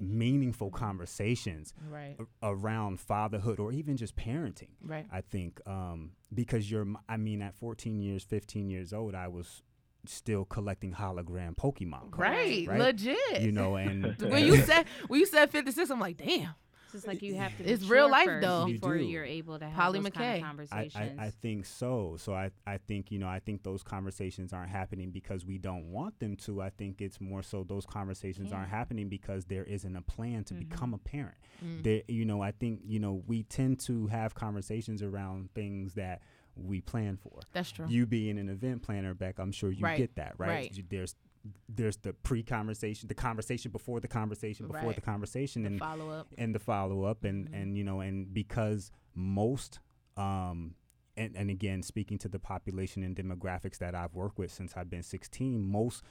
[0.00, 2.16] meaningful conversations Right.
[2.18, 4.70] a- around fatherhood or even just parenting.
[4.80, 5.06] Right.
[5.12, 9.62] I think um, because you're, I mean, at 14 years, 15 years old, I was
[10.06, 12.18] still collecting hologram Pokemon cards.
[12.18, 12.66] Right.
[12.68, 12.78] right?
[12.78, 13.40] Legit.
[13.42, 16.54] You know, and when you said when you said 56, I'm like, damn.
[16.94, 17.64] It's just like you have to.
[17.64, 18.66] It's real life, though.
[18.66, 19.04] You Before do.
[19.04, 20.36] you're able to have Polly those kind McKay.
[20.36, 21.18] of I, conversations.
[21.18, 22.16] I, I think so.
[22.18, 25.90] So I, I think, you know, I think those conversations aren't happening because we don't
[25.90, 26.60] want them to.
[26.60, 30.54] I think it's more so those conversations aren't happening because there isn't a plan to
[30.54, 30.68] Mhm.
[30.68, 31.38] become a parent.
[31.64, 31.82] Mm.
[31.82, 36.20] There, you know, I think, you know, we tend to have conversations around things that
[36.56, 37.40] we plan for.
[37.52, 37.86] That's true.
[37.88, 39.96] You being an event planner, Bek, I'm sure you Right.
[39.96, 40.48] get that, right?
[40.48, 40.84] Right.
[40.88, 41.14] There's
[41.68, 44.94] there's the pre-conversation, the conversation before the conversation, before Right.
[44.94, 46.28] the conversation, and follow up.
[46.38, 47.54] and the follow up and Mhm.
[47.62, 49.80] and you know and because most
[50.16, 50.76] um
[51.16, 54.88] and, and again speaking to the population and demographics that I've worked with since I've
[54.88, 56.04] been 16 most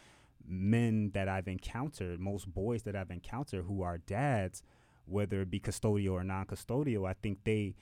[0.45, 4.61] men that I've encountered most boys that I've encountered who are dads
[5.05, 7.73] whether it be custodial or non-custodial I think they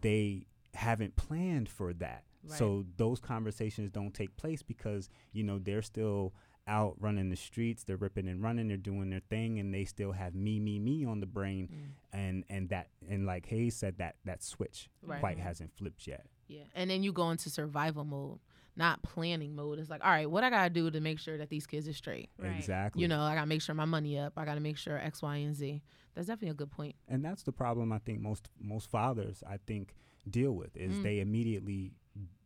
[0.00, 5.82] they haven't planned for that so those conversations don't take place because you know they're
[5.82, 6.32] still
[6.66, 10.12] out running the streets they're ripping and running they're doing their thing and they still
[10.12, 12.18] have me me me on the brain Mm.
[12.18, 15.20] and and that and like Haize said that that switch Right.
[15.20, 16.64] quite hasn't flipped yet Yeah.
[16.74, 18.38] And then you go into survival mode,
[18.76, 19.78] not planning mode.
[19.78, 21.92] It's like, all right, what I gotta do to make sure that these kids are
[21.92, 22.30] straight.
[22.38, 22.56] Right.
[22.56, 24.32] exactly You know, I gotta make sure my money up.
[24.36, 25.82] I gotta make sure X, Y, and Z.
[26.14, 26.94] That's definitely a good point.
[27.06, 29.94] and that's the problem I think most most fathers I think
[30.28, 31.02] deal with is Mm.
[31.02, 31.92] they immediately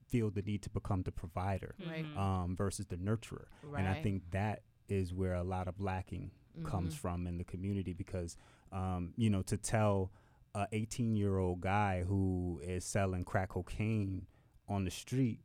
[0.06, 2.04] feel the need to become the provider Right.
[2.04, 2.16] Mhm.
[2.16, 6.30] um, versus the nurturer and I think that is where a lot of lacking
[6.62, 6.98] comes Mhm.
[6.98, 8.36] from in the community because
[8.70, 10.12] um, you know to tell
[10.54, 14.26] a 18 year old guy who is selling crack cocaine
[14.68, 15.40] on the street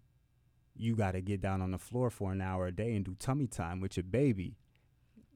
[0.75, 3.15] you got to get down on the floor for an hour a day and do
[3.15, 4.55] tummy time with your baby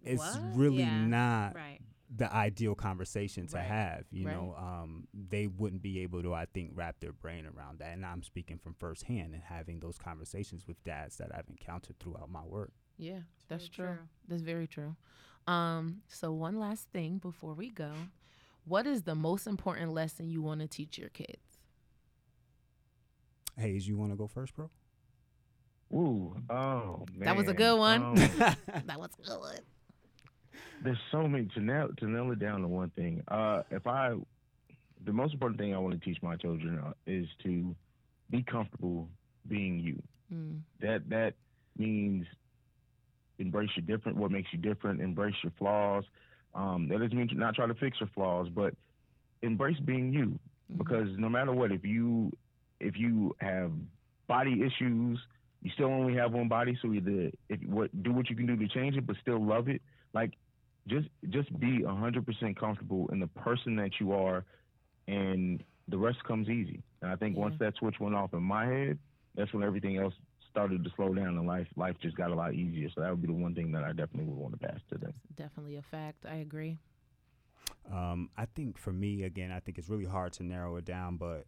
[0.03, 0.55] it's What?
[0.57, 1.07] really Yeah.
[1.07, 1.72] not right.
[2.15, 3.65] The ideal conversation to Right.
[3.65, 4.33] have you Right.
[4.35, 8.05] know um, they wouldn't be able to i think wrap their brain around that and
[8.05, 12.43] i'm speaking from firsthand and having those conversations with dads that i've encountered throughout my
[12.43, 13.87] work Yeah, that's true.
[13.87, 13.97] true.
[14.27, 14.95] That's very true.
[15.47, 17.91] Um, so one last thing before we go.
[18.65, 21.57] What is the most important lesson you want to teach your kids?
[23.57, 24.69] haize you want to go first bro
[25.93, 27.25] Ooh, oh man.
[27.25, 28.01] That was a good one.
[28.01, 28.15] Um,
[28.85, 29.61] that was good.
[30.83, 33.23] There's so many to nail to nail it down to one thing.
[33.27, 34.13] Uh, if I,
[35.05, 37.75] the most important thing I want to teach my children uh, is to
[38.29, 39.07] be comfortable
[39.47, 40.01] being you.
[40.33, 41.33] Mm, That that
[41.77, 42.25] means
[43.39, 45.01] embrace your different, what makes you different.
[45.01, 46.03] Embrace your flaws.
[46.53, 48.73] Um, that doesn't mean to not try to fix your flaws, but
[49.41, 50.39] embrace being you.
[50.71, 50.77] Mhm.
[50.77, 52.31] because no matter what, if you
[52.79, 53.71] if you have
[54.27, 55.19] body issues,
[55.61, 56.77] you still only have one body.
[56.81, 59.67] So either if what do what you can do to change it, but still love
[59.67, 59.81] it.
[60.13, 60.33] Like
[60.87, 64.45] just just be hundred percent comfortable in the person that you are,
[65.07, 66.81] and the rest comes easy.
[67.01, 68.99] And I think once that switch went off in my head,
[69.35, 70.13] that's when everything else
[70.49, 72.89] started to slow down and life life just got a lot easier.
[72.93, 74.97] So that would be the one thing that I definitely would want to pass to
[74.97, 75.13] them.
[75.35, 76.25] Definitely a fact.
[76.29, 76.77] I agree.
[77.91, 81.17] Um, I think for me, again, I think it's really hard to narrow it down,
[81.17, 81.45] but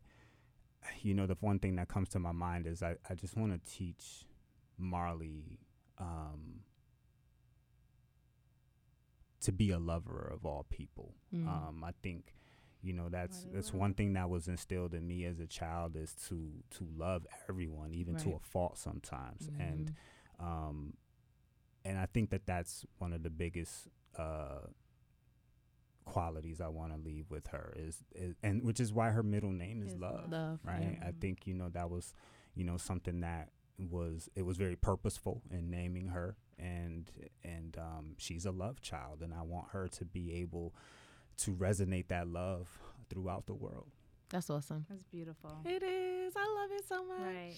[1.02, 3.54] you know, the one thing that comes to my mind is I, I just want
[3.54, 4.26] to teach
[4.78, 5.60] Marley
[5.98, 6.62] um,
[9.46, 11.16] to be a lover of all people.
[11.34, 11.48] Mm.
[11.48, 12.34] Um, I think,
[12.82, 16.14] you know, that's that's one thing that was instilled in me as a child is
[16.28, 19.92] to to love everyone, even to a fault sometimes, and
[20.40, 20.46] Mhm.
[20.46, 20.94] um,
[21.84, 23.88] and I think that that's one of the biggest
[24.18, 24.68] uh,
[26.06, 29.52] qualities I want to leave with her is, is, and which is why her middle
[29.52, 30.60] name is Is love, Love.
[30.64, 30.98] right?
[31.02, 31.08] yeah.
[31.08, 32.14] I think you know that was,
[32.56, 33.50] you know, something that
[33.80, 37.10] was it was very purposeful in naming her, and
[37.44, 40.74] and um, she's a love child, and I want her to be able
[41.38, 42.68] to resonate that love
[43.10, 43.88] throughout the world.
[44.30, 44.86] That's awesome.
[44.90, 45.52] That's beautiful.
[45.66, 46.34] It is.
[46.36, 47.20] I love it so much.
[47.22, 47.54] Right.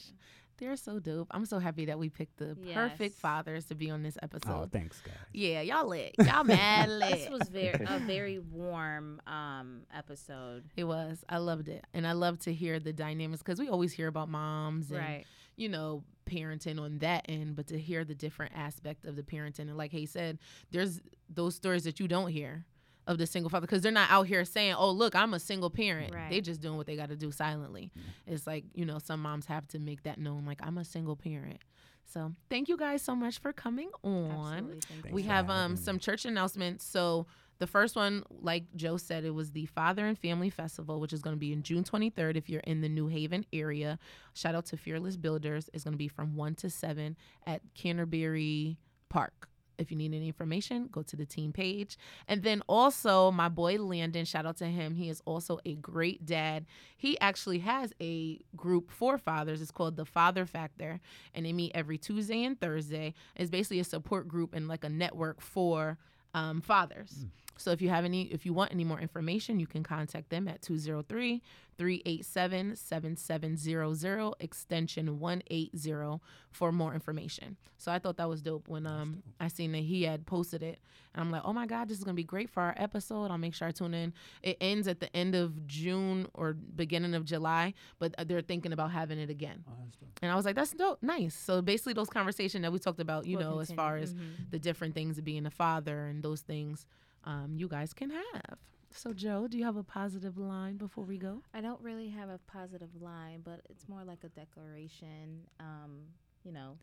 [0.58, 1.28] They're so dope.
[1.32, 4.50] I'm so happy that we picked the perfect fathers to be on this episode.
[4.52, 5.14] Oh, thanks, guys.
[5.32, 6.16] yeah, y'all lit.
[6.26, 7.12] Y'all mad lit.
[7.12, 10.64] This was very a very warm um episode.
[10.76, 11.24] It was.
[11.30, 11.86] I loved it.
[11.94, 15.26] And I love to hear the dynamics because we always hear about moms and, Right.
[15.58, 19.60] You know, parenting on that end, but to hear the different aspect of the parenting.
[19.60, 20.40] And like he said,
[20.72, 22.66] there's those stories that you don't hear
[23.08, 25.70] of the single father because they're not out here saying, oh, look, I'm a single
[25.70, 26.14] parent.
[26.14, 26.30] Right.
[26.30, 27.92] They just doing what they got to do silently.
[28.26, 31.16] It's like, you know, some moms have to make that known, like, I'm a single
[31.16, 31.60] parent.
[32.06, 35.12] So thank you guys so much for coming on Absolutely.
[35.12, 36.86] We have um some church announcements.
[36.86, 37.28] So
[37.60, 41.22] the first one, like Jo said, it was the Father and Family Festival, which is
[41.22, 42.36] going to be in June 23rd.
[42.36, 44.00] If you're in the New Haven area,
[44.34, 45.70] shout out to Fearless Builders.
[45.74, 48.78] It's going to be from one to seven at Canterbury
[49.10, 49.50] Park.
[49.78, 51.98] If you need any information, go to the team page.
[52.28, 54.96] And then also, my boy Landon, shout out to him.
[54.96, 56.66] He is also a great dad.
[56.98, 59.62] He actually has a group for fathers.
[59.62, 61.00] It's called the Father Factor,
[61.34, 63.14] and they meet every Tuesday and Thursday.
[63.36, 65.98] It's basically a support group and like a network for
[66.34, 67.26] um, fathers.
[67.60, 70.48] So if you have any, if you want any more information, you can contact them
[70.48, 71.42] at 203
[71.78, 76.20] 387 7700, extension 180
[76.52, 77.56] for more information.
[77.78, 80.80] So I thought that was dope when um I seen that he had posted it.
[81.14, 83.32] And I'm like, oh my God, this is going to be great for our episode.
[83.32, 84.14] I'll make sure I tune in.
[84.44, 88.72] It ends at the end of June or beginning of July, but uh, they're thinking
[88.74, 89.64] about having it again.
[89.68, 89.74] Oh.
[90.22, 91.36] And I was like, that's dope, nice.
[91.36, 94.50] So basically, those conversations that we talked about, you Will know, as far as Mhm.
[94.52, 96.86] the different things of being a father and those things,
[97.28, 98.58] um, you guys can have.
[98.90, 101.44] So, Jo, do you have a positive line before we go?
[101.54, 105.42] I don't really have a positive line, but it's more like a declaration.
[105.60, 106.00] Um,
[106.44, 106.78] you know,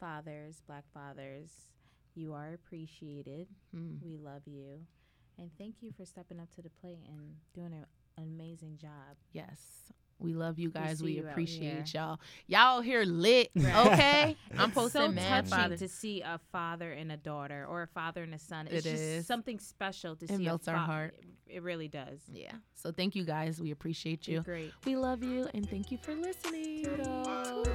[0.00, 1.50] fathers, black fathers,
[2.14, 3.46] you are appreciated.
[3.74, 4.02] Mm.
[4.04, 4.80] We love you.
[5.38, 7.86] And thank you for stepping up to the plate and doing an
[8.18, 9.16] amazing job.
[9.32, 9.92] Yes.
[10.22, 11.02] We love you guys.
[11.02, 12.20] We, you appreciate y'all.
[12.46, 14.36] Y'all here lit, okay?
[14.56, 17.86] I'm It's posting so mad touching to see a father and a daughter, or a
[17.88, 18.66] father and a son.
[18.68, 19.26] It It's just is.
[19.26, 20.44] something special to It see.
[20.44, 21.14] melts a our heart.
[21.46, 22.20] It really does.
[22.32, 22.52] Yeah.
[22.74, 23.60] So thank you guys.
[23.60, 24.72] We appreciate You're great.
[24.86, 26.84] We love you and thank you for listening.
[26.84, 27.68] Toodles.